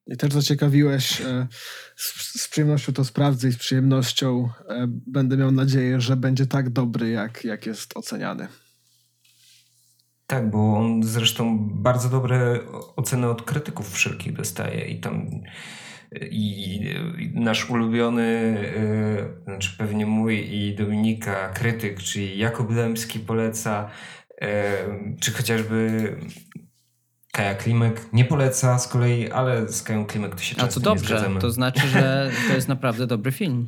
I 0.07 0.17
też 0.17 0.33
zaciekawiłeś. 0.33 1.21
E, 1.21 1.49
z, 1.97 2.41
z, 2.43 2.49
przyjemnością 2.49 2.93
to 2.93 3.05
sprawdzę 3.05 3.49
i 3.49 3.53
z 3.53 3.57
przyjemnością 3.57 4.49
e, 4.69 4.87
będę 4.89 5.37
miał 5.37 5.53
nadzieję, 5.53 6.01
że 6.01 6.17
będzie 6.17 6.47
tak 6.47 6.71
dobry, 6.71 7.11
jak, 7.11 7.45
jak 7.45 7.67
jest 7.67 7.97
oceniany. 7.97 8.49
Tak, 10.27 10.51
bo 10.51 10.79
on 10.79 11.03
zresztą 11.03 11.59
bardzo 11.73 12.09
dobre 12.09 12.61
oceny 12.97 13.29
od 13.29 13.43
krytyków 13.43 13.93
wszelkich 13.93 14.33
dostaje 14.33 14.89
i 14.89 15.01
tam 15.01 15.31
i 16.31 16.81
nasz 17.35 17.71
ulubiony, 17.71 18.59
yy, 19.37 19.45
znaczy 19.45 19.71
pewnie 19.79 20.07
mój 20.07 20.55
i 20.55 20.75
Dominika 20.75 21.49
krytyk, 21.49 22.03
czyli 22.03 22.39
Jakub 22.39 22.71
Lemski 22.71 23.21
poleca, 23.21 23.91
yy, 24.41 24.49
czy 25.21 25.33
chociażby 25.33 26.17
Kaja 27.33 27.55
Klimek 27.55 28.13
nie 28.13 28.25
poleca 28.25 28.79
z 28.79 28.89
kolei, 28.89 29.31
ale 29.31 29.69
z 29.69 29.83
Kają 29.83 30.07
Klimek 30.07 30.35
to 30.35 30.43
się 30.43 30.57
często 30.57 30.67
A 30.67 30.75
to 30.75 30.81
dobrze, 30.81 31.31
to 31.41 31.51
znaczy, 31.51 31.89
że 31.89 32.31
to 32.49 32.55
jest 32.55 32.69
naprawdę 32.69 33.07
dobry 33.07 33.33
film. 33.33 33.67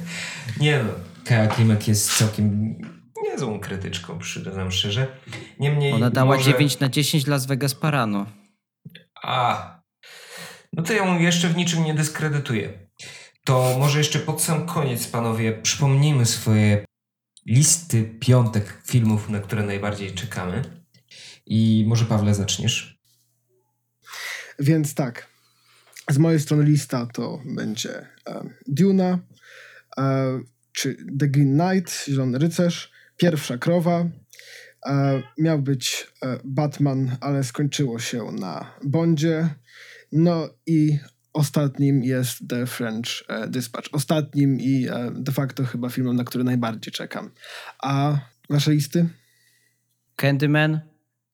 nie 0.60 0.78
no, 0.78 0.90
Kaja 1.24 1.46
Klimek 1.46 1.88
jest 1.88 2.16
całkiem 2.16 2.74
niezłą 3.22 3.60
krytyczką, 3.60 4.18
przyznam 4.18 4.70
szczerze. 4.70 5.06
Niemniej 5.60 5.92
Ona 5.92 6.10
dała 6.10 6.36
może... 6.36 6.52
9 6.52 6.80
na 6.80 6.88
10 6.88 7.26
Las 7.26 7.46
Vegas 7.46 7.74
Parano. 7.74 8.26
A, 9.22 9.81
no 10.72 10.82
to 10.82 10.92
ją 10.92 11.18
jeszcze 11.18 11.48
w 11.48 11.56
niczym 11.56 11.84
nie 11.84 11.94
dyskredytuję. 11.94 12.88
To 13.44 13.76
może 13.78 13.98
jeszcze 13.98 14.18
pod 14.18 14.42
sam 14.42 14.66
koniec, 14.66 15.06
panowie, 15.06 15.52
przypomnijmy 15.62 16.26
swoje 16.26 16.84
listy 17.46 18.04
piątek 18.20 18.82
filmów, 18.86 19.28
na 19.28 19.40
które 19.40 19.62
najbardziej 19.62 20.12
czekamy. 20.12 20.62
I 21.46 21.84
może 21.88 22.04
Pawle 22.04 22.34
zaczniesz? 22.34 22.98
Więc 24.58 24.94
tak. 24.94 25.26
Z 26.10 26.18
mojej 26.18 26.40
strony 26.40 26.64
lista 26.64 27.06
to 27.06 27.42
będzie 27.44 28.06
um, 28.26 28.54
Duna, 28.66 29.18
um, 29.96 30.46
czy 30.72 30.96
The 31.18 31.28
Green 31.28 31.58
Knight, 31.58 32.04
Zielony 32.08 32.38
Rycerz, 32.38 32.92
Pierwsza 33.16 33.58
Krowa. 33.58 33.98
Um, 34.86 35.22
miał 35.38 35.58
być 35.58 36.06
e, 36.22 36.38
Batman, 36.44 37.16
ale 37.20 37.44
skończyło 37.44 37.98
się 37.98 38.24
na 38.32 38.74
Bondzie. 38.84 39.48
No 40.12 40.48
i 40.66 40.98
ostatnim 41.32 42.04
jest 42.04 42.48
The 42.48 42.66
French 42.66 43.24
e, 43.28 43.48
Dispatch. 43.48 43.88
Ostatnim 43.92 44.60
i 44.60 44.86
e, 44.88 45.10
de 45.14 45.32
facto 45.32 45.64
chyba 45.64 45.88
filmem, 45.88 46.16
na 46.16 46.24
który 46.24 46.44
najbardziej 46.44 46.92
czekam. 46.92 47.30
A 47.82 48.18
wasze 48.50 48.72
listy? 48.72 49.08
Candyman, 50.16 50.80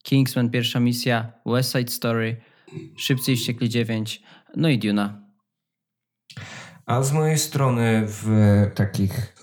Kingsman 0.03 0.51
pierwsza 0.51 0.81
misja, 0.81 1.33
West 1.47 1.73
Side 1.73 1.93
Story, 1.93 2.37
Szybcy 2.97 3.33
i 3.33 3.37
Ściekli 3.37 3.69
9, 3.69 4.23
no 4.57 4.69
i 4.69 4.79
Duna. 4.79 5.23
A 6.87 7.03
z 7.03 7.13
mojej 7.13 7.39
strony 7.39 8.03
w 8.07 8.27
takich 8.75 9.35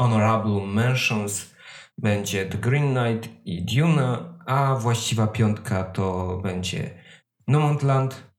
honorable 0.00 0.66
mentions 0.66 1.54
będzie 1.98 2.46
The 2.46 2.58
Green 2.58 2.94
Knight 2.94 3.28
i 3.44 3.64
Duna, 3.64 4.38
a 4.46 4.74
właściwa 4.74 5.26
piątka 5.26 5.84
to 5.84 6.38
będzie 6.42 6.90
Nomadland, 7.48 8.33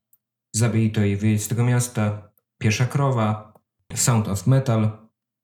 Zabij 0.56 0.90
to 0.90 1.04
i 1.04 1.16
wyjedź 1.16 1.42
z 1.42 1.48
tego 1.48 1.64
miasta, 1.64 2.30
Piesza 2.58 2.86
krowa, 2.86 3.52
Sound 3.94 4.28
of 4.28 4.46
Metal 4.46 4.90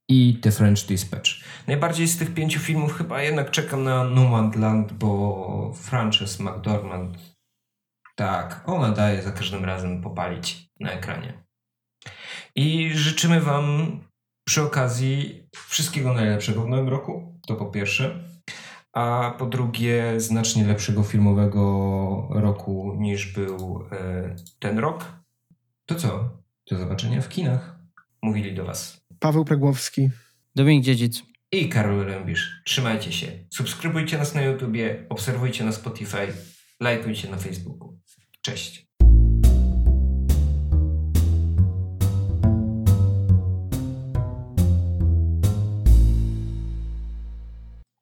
i 0.09 0.38
The 0.42 0.51
French 0.51 0.87
Dispatch. 0.87 1.31
Najbardziej 1.66 2.09
z 2.09 2.18
tych 2.18 2.35
pięciu 2.35 2.61
filmów 2.61 2.92
chyba 2.92 3.22
jednak 3.22 3.51
czekam 3.51 3.85
na 3.85 4.05
Nomadland, 4.05 4.92
bo 4.92 5.72
Frances 5.75 6.40
McDormand 6.40 7.18
tak, 8.16 8.62
ona 8.66 8.92
daje 8.92 9.22
za 9.22 9.33
każdym 9.33 9.64
razem 9.64 10.03
popalić 10.03 10.70
na 10.81 10.90
ekranie. 10.92 11.44
I 12.57 12.90
życzymy 12.94 13.40
Wam 13.40 14.01
przy 14.48 14.62
okazji 14.62 15.48
wszystkiego 15.68 16.12
najlepszego 16.12 16.62
w 16.62 16.68
nowym 16.68 16.88
roku, 16.88 17.40
to 17.46 17.57
po 17.57 17.66
pierwsze. 17.66 18.31
A 18.92 19.35
po 19.38 19.46
drugie, 19.46 20.20
znacznie 20.20 20.66
lepszego 20.66 21.02
filmowego 21.02 22.28
roku 22.31 22.96
niż 22.98 23.33
był 23.33 23.85
e, 23.92 24.37
ten 24.59 24.78
rok. 24.78 25.05
To 25.87 25.94
co? 25.94 26.31
Do 26.70 26.78
zobaczenia 26.78 27.20
w 27.20 27.28
kinach. 27.28 27.78
Mówili 28.22 28.55
do 28.55 28.64
Was 28.64 29.07
Paweł 29.18 29.44
Pregłowski. 29.44 30.11
Dominik 30.55 30.85
Dziedzic. 30.85 31.22
i 31.52 31.68
Karol 31.68 32.05
Rębisz. 32.05 32.62
Trzymajcie 32.64 33.12
się. 33.12 33.26
Subskrybujcie 33.50 34.18
nas 34.18 34.35
na 34.35 34.42
YouTubie, 34.42 35.07
obserwujcie 35.09 35.64
na 35.64 35.72
Spotify, 35.72 36.26
lajkujcie 36.81 37.31
na 37.31 37.37
Facebooku. 37.37 37.98
Cześć. 38.42 38.87